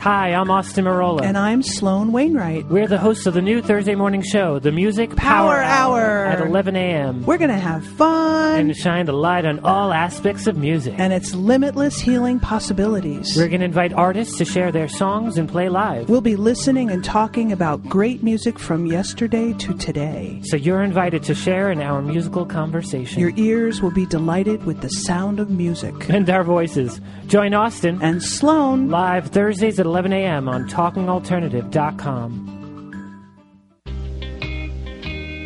[0.03, 1.21] Hi, I'm Austin Marola.
[1.21, 2.65] And I'm Sloan Wainwright.
[2.67, 6.25] We're the hosts of the new Thursday morning show, The Music Power Hour.
[6.25, 7.25] at 11 a.m.
[7.25, 8.59] We're going to have fun.
[8.59, 10.95] and shine the light on all aspects of music.
[10.97, 13.33] and its limitless healing possibilities.
[13.37, 16.09] We're going to invite artists to share their songs and play live.
[16.09, 20.41] We'll be listening and talking about great music from yesterday to today.
[20.43, 23.21] So you're invited to share in our musical conversation.
[23.21, 26.09] Your ears will be delighted with the sound of music.
[26.09, 26.99] and our voices.
[27.27, 30.49] Join Austin and Sloan live Thursdays at 11 a.m.
[30.49, 32.49] on TalkingAlternative.com.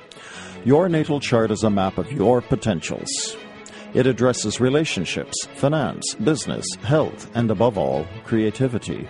[0.66, 3.38] Your natal chart is a map of your potentials.
[3.94, 9.08] It addresses relationships, finance, business, health, and above all, creativity.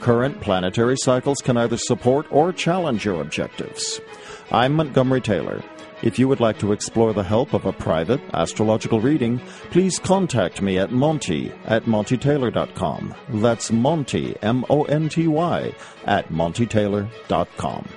[0.00, 4.02] Current planetary cycles can either support or challenge your objectives.
[4.50, 5.62] I'm Montgomery Taylor.
[6.02, 9.38] If you would like to explore the help of a private astrological reading,
[9.70, 13.14] please contact me at Monty at MontyTaylor.com.
[13.30, 15.72] That's Monty, M O N T Y,
[16.04, 17.88] at MontyTaylor.com.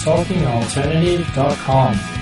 [0.04, 2.13] TalkingAlternative.com